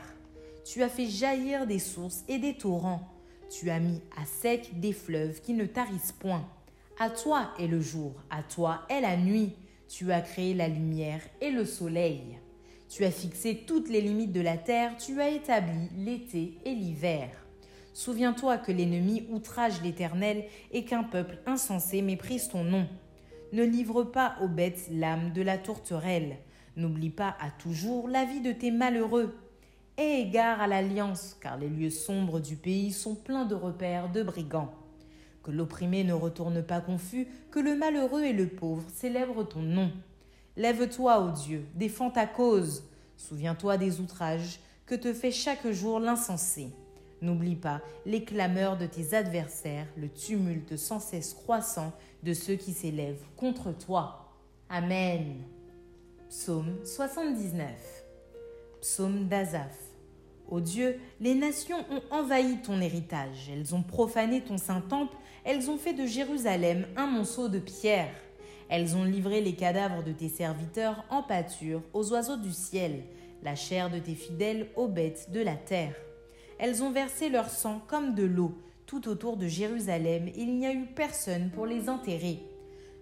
Tu 0.65 0.83
as 0.83 0.89
fait 0.89 1.07
jaillir 1.07 1.67
des 1.67 1.79
sources 1.79 2.25
et 2.29 2.39
des 2.39 2.55
torrents. 2.55 3.09
Tu 3.51 3.69
as 3.69 3.81
mis 3.81 4.01
à 4.17 4.25
sec 4.25 4.79
des 4.79 4.93
fleuves 4.93 5.41
qui 5.41 5.55
ne 5.55 5.67
tarissent 5.67 6.13
point. 6.13 6.49
À 7.01 7.11
toi 7.11 7.51
est 7.59 7.67
le 7.67 7.81
jour, 7.81 8.15
à 8.31 8.45
toi 8.45 8.83
est 8.89 9.01
la 9.01 9.17
nuit. 9.17 9.57
Tu 9.89 10.13
as 10.13 10.21
créé 10.21 10.55
la 10.55 10.69
lumière 10.69 11.21
et 11.41 11.51
le 11.51 11.65
soleil. 11.65 12.39
Tu 12.89 13.05
as 13.05 13.11
fixé 13.11 13.65
toutes 13.67 13.89
les 13.89 14.01
limites 14.01 14.33
de 14.33 14.41
la 14.41 14.57
terre, 14.57 14.97
tu 14.97 15.21
as 15.21 15.31
établi 15.31 15.89
l'été 15.99 16.59
et 16.65 16.75
l'hiver. 16.75 17.29
Souviens-toi 17.93 18.59
que 18.59 18.71
l'ennemi 18.71 19.27
outrage 19.31 19.83
l'Éternel 19.83 20.45
et 20.71 20.85
qu'un 20.85 21.03
peuple 21.03 21.39
insensé 21.47 22.03
méprise 22.03 22.49
ton 22.51 22.63
nom. 22.63 22.87
Ne 23.53 23.65
livre 23.65 24.05
pas 24.05 24.37
aux 24.43 24.49
bêtes 24.49 24.87
l'âme 24.93 25.33
de 25.33 25.43
la 25.43 25.59
tourterelle. 25.59 26.37
N'oublie 26.77 27.11
pas 27.11 27.37
à 27.41 27.51
toujours 27.51 28.09
la 28.09 28.25
vie 28.25 28.41
de 28.41 28.53
tes 28.53 28.71
malheureux. 28.71 29.35
Aie 30.01 30.23
égard 30.23 30.63
à 30.63 30.67
l'alliance, 30.67 31.37
car 31.43 31.59
les 31.59 31.69
lieux 31.69 31.91
sombres 31.91 32.41
du 32.41 32.57
pays 32.57 32.91
sont 32.91 33.15
pleins 33.15 33.45
de 33.45 33.55
repères 33.55 34.11
de 34.11 34.23
brigands 34.23 34.73
que 35.43 35.51
l'opprimé 35.51 36.05
ne 36.05 36.15
retourne 36.15 36.63
pas 36.63 36.81
confus, 36.81 37.29
que 37.51 37.61
le 37.61 37.77
malheureux 37.77 38.23
et 38.23 38.33
le 38.33 38.47
pauvre 38.47 38.89
célèbrent 38.95 39.47
ton 39.47 39.61
nom. 39.61 39.93
Lève-toi, 40.57 41.21
ô 41.21 41.33
Dieu, 41.33 41.67
défends 41.75 42.11
ta 42.11 42.27
cause. 42.27 42.85
Souviens-toi 43.19 43.77
des 43.77 44.01
outrages 44.01 44.61
que 44.87 44.95
te 44.95 45.13
fait 45.13 45.33
chaque 45.33 45.71
jour 45.71 46.01
l'insensé. 46.01 46.71
N'oublie 47.21 47.57
pas 47.57 47.83
les 48.07 48.25
clameurs 48.25 48.79
de 48.79 48.87
tes 48.87 49.15
adversaires, 49.15 49.87
le 49.99 50.09
tumulte 50.09 50.79
sans 50.79 51.01
cesse 51.01 51.35
croissant 51.35 51.93
de 52.23 52.33
ceux 52.33 52.55
qui 52.55 52.73
s'élèvent 52.73 53.25
contre 53.37 53.77
toi. 53.77 54.33
Amen. 54.71 55.43
Psaume 56.31 56.79
79. 56.85 57.69
Psaume 58.81 59.29
d'Azaph. 59.29 59.89
Ô 60.51 60.61
Dieu, 60.61 60.99
les 61.21 61.35
nations 61.35 61.79
ont 61.91 62.03
envahi 62.11 62.59
ton 62.63 62.81
héritage, 62.81 63.51
elles 63.53 63.75
ont 63.75 63.83
profané 63.83 64.41
ton 64.41 64.59
saint 64.59 64.81
temple, 64.81 65.17
elles 65.45 65.71
ont 65.71 65.79
fait 65.79 65.95
de 65.95 66.07
Jérusalem 66.07 66.87
un 66.97 67.07
monceau 67.07 67.49
de 67.49 67.61
pierres. 67.61 68.15
Elles 68.69 68.97
ont 68.97 69.05
livré 69.05 69.41
les 69.41 69.55
cadavres 69.55 70.03
de 70.03 70.13
tes 70.13 70.29
serviteurs 70.29 71.05
en 71.09 71.23
pâture 71.23 71.83
aux 71.93 72.13
oiseaux 72.13 72.37
du 72.37 72.53
ciel, 72.53 73.05
la 73.43 73.55
chair 73.55 73.91
de 73.91 73.99
tes 73.99 74.15
fidèles 74.15 74.69
aux 74.77 74.89
bêtes 74.89 75.31
de 75.33 75.41
la 75.41 75.55
terre. 75.57 75.95
Elles 76.59 76.83
ont 76.83 76.91
versé 76.91 77.29
leur 77.29 77.49
sang 77.49 77.81
comme 77.87 78.15
de 78.15 78.25
l'eau 78.25 78.55
tout 78.91 79.09
autour 79.09 79.37
de 79.37 79.47
Jérusalem, 79.47 80.31
il 80.37 80.59
n'y 80.59 80.67
a 80.67 80.73
eu 80.73 80.85
personne 80.85 81.51
pour 81.51 81.65
les 81.65 81.89
enterrer. 81.89 82.41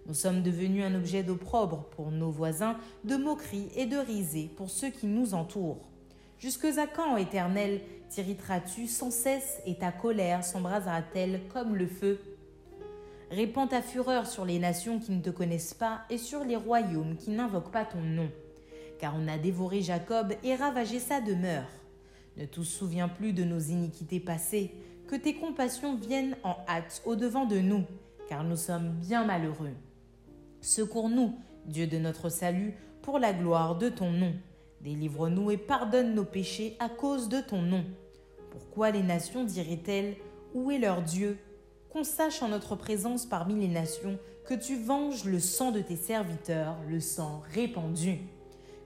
Nous 0.05 0.13
sommes 0.13 0.43
devenus 0.43 0.83
un 0.83 0.93
objet 0.93 1.23
d'opprobre 1.23 1.85
pour 1.95 2.11
nos 2.11 2.29
voisins, 2.29 2.77
de 3.05 3.15
moquerie 3.15 3.69
et 3.75 3.87
de 3.87 3.97
risée 3.97 4.51
pour 4.55 4.69
ceux 4.69 4.91
qui 4.91 5.07
nous 5.07 5.33
entourent. 5.33 5.89
Jusque 6.39 6.65
à 6.65 6.87
quand, 6.87 7.17
Éternel, 7.17 7.81
t'irriteras-tu 8.09 8.87
sans 8.87 9.11
cesse 9.11 9.59
et 9.65 9.75
ta 9.75 9.91
colère 9.91 10.45
s'embrasera-t-elle 10.45 11.41
comme 11.49 11.75
le 11.75 11.85
feu? 11.85 12.19
Répands 13.29 13.67
ta 13.67 13.81
fureur 13.81 14.25
sur 14.25 14.45
les 14.45 14.57
nations 14.57 14.99
qui 14.99 15.11
ne 15.11 15.21
te 15.21 15.29
connaissent 15.29 15.73
pas 15.73 16.01
et 16.09 16.17
sur 16.17 16.45
les 16.45 16.55
royaumes 16.55 17.17
qui 17.17 17.31
n'invoquent 17.31 17.71
pas 17.71 17.83
ton 17.83 18.01
nom. 18.01 18.31
Car 18.99 19.15
on 19.17 19.27
a 19.27 19.37
dévoré 19.37 19.81
Jacob 19.81 20.33
et 20.43 20.55
ravagé 20.55 20.99
sa 20.99 21.19
demeure. 21.19 21.67
Ne 22.37 22.45
te 22.45 22.61
souviens 22.61 23.09
plus 23.09 23.33
de 23.33 23.43
nos 23.43 23.59
iniquités 23.59 24.21
passées, 24.21 24.71
que 25.07 25.15
tes 25.17 25.35
compassions 25.35 25.97
viennent 25.97 26.37
en 26.43 26.55
hâte 26.69 27.01
au-devant 27.05 27.45
de 27.45 27.59
nous, 27.59 27.83
car 28.29 28.45
nous 28.45 28.55
sommes 28.55 28.91
bien 28.91 29.25
malheureux. 29.25 29.75
Secours-nous, 30.61 31.35
Dieu 31.65 31.85
de 31.85 31.97
notre 31.97 32.29
salut, 32.29 32.75
pour 33.01 33.19
la 33.19 33.33
gloire 33.33 33.77
de 33.77 33.89
ton 33.89 34.11
nom. 34.11 34.33
Délivre-nous 34.81 35.51
et 35.51 35.57
pardonne 35.57 36.15
nos 36.15 36.23
péchés 36.23 36.77
à 36.79 36.87
cause 36.87 37.27
de 37.27 37.41
ton 37.41 37.61
nom. 37.61 37.83
Pourquoi 38.51 38.91
les 38.91 39.03
nations 39.03 39.43
diraient-elles 39.43 40.15
Où 40.53 40.71
est 40.71 40.79
leur 40.79 41.01
Dieu? 41.01 41.37
Qu'on 41.89 42.03
sache 42.03 42.41
en 42.41 42.49
notre 42.49 42.75
présence 42.75 43.25
parmi 43.25 43.55
les 43.55 43.67
nations 43.67 44.17
que 44.45 44.53
tu 44.53 44.77
venges 44.77 45.25
le 45.25 45.39
sang 45.39 45.71
de 45.71 45.81
tes 45.81 45.95
serviteurs, 45.95 46.77
le 46.87 46.99
sang 46.99 47.43
répandu. 47.53 48.19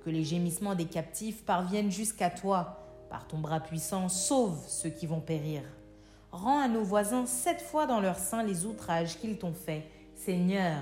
Que 0.03 0.09
les 0.09 0.23
gémissements 0.23 0.75
des 0.75 0.85
captifs 0.85 1.45
parviennent 1.45 1.91
jusqu'à 1.91 2.29
toi. 2.29 2.79
Par 3.09 3.27
ton 3.27 3.37
bras 3.37 3.59
puissant, 3.59 4.09
sauve 4.09 4.57
ceux 4.67 4.89
qui 4.89 5.05
vont 5.05 5.21
périr. 5.21 5.61
Rends 6.31 6.59
à 6.59 6.67
nos 6.67 6.83
voisins 6.83 7.27
sept 7.27 7.61
fois 7.61 7.85
dans 7.85 7.99
leur 7.99 8.17
sein 8.17 8.43
les 8.43 8.65
outrages 8.65 9.19
qu'ils 9.19 9.37
t'ont 9.37 9.53
faits, 9.53 9.83
Seigneur, 10.15 10.81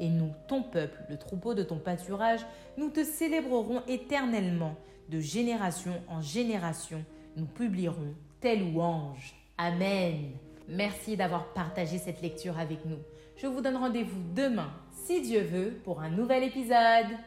Et 0.00 0.08
nous, 0.08 0.32
ton 0.48 0.62
peuple, 0.62 0.98
le 1.08 1.18
troupeau 1.18 1.54
de 1.54 1.62
ton 1.62 1.78
pâturage, 1.78 2.40
nous 2.78 2.88
te 2.88 3.04
célébrerons 3.04 3.82
éternellement. 3.86 4.74
De 5.10 5.20
génération 5.20 5.92
en 6.08 6.22
génération, 6.22 7.04
nous 7.36 7.46
publierons 7.46 8.14
tes 8.40 8.56
louanges. 8.56 9.34
Amen. 9.58 10.30
Merci 10.68 11.16
d'avoir 11.16 11.52
partagé 11.52 11.98
cette 11.98 12.22
lecture 12.22 12.58
avec 12.58 12.84
nous. 12.86 12.98
Je 13.36 13.46
vous 13.46 13.60
donne 13.60 13.76
rendez-vous 13.76 14.22
demain, 14.34 14.70
si 14.92 15.20
Dieu 15.20 15.42
veut, 15.42 15.80
pour 15.84 16.00
un 16.00 16.10
nouvel 16.10 16.44
épisode. 16.44 17.18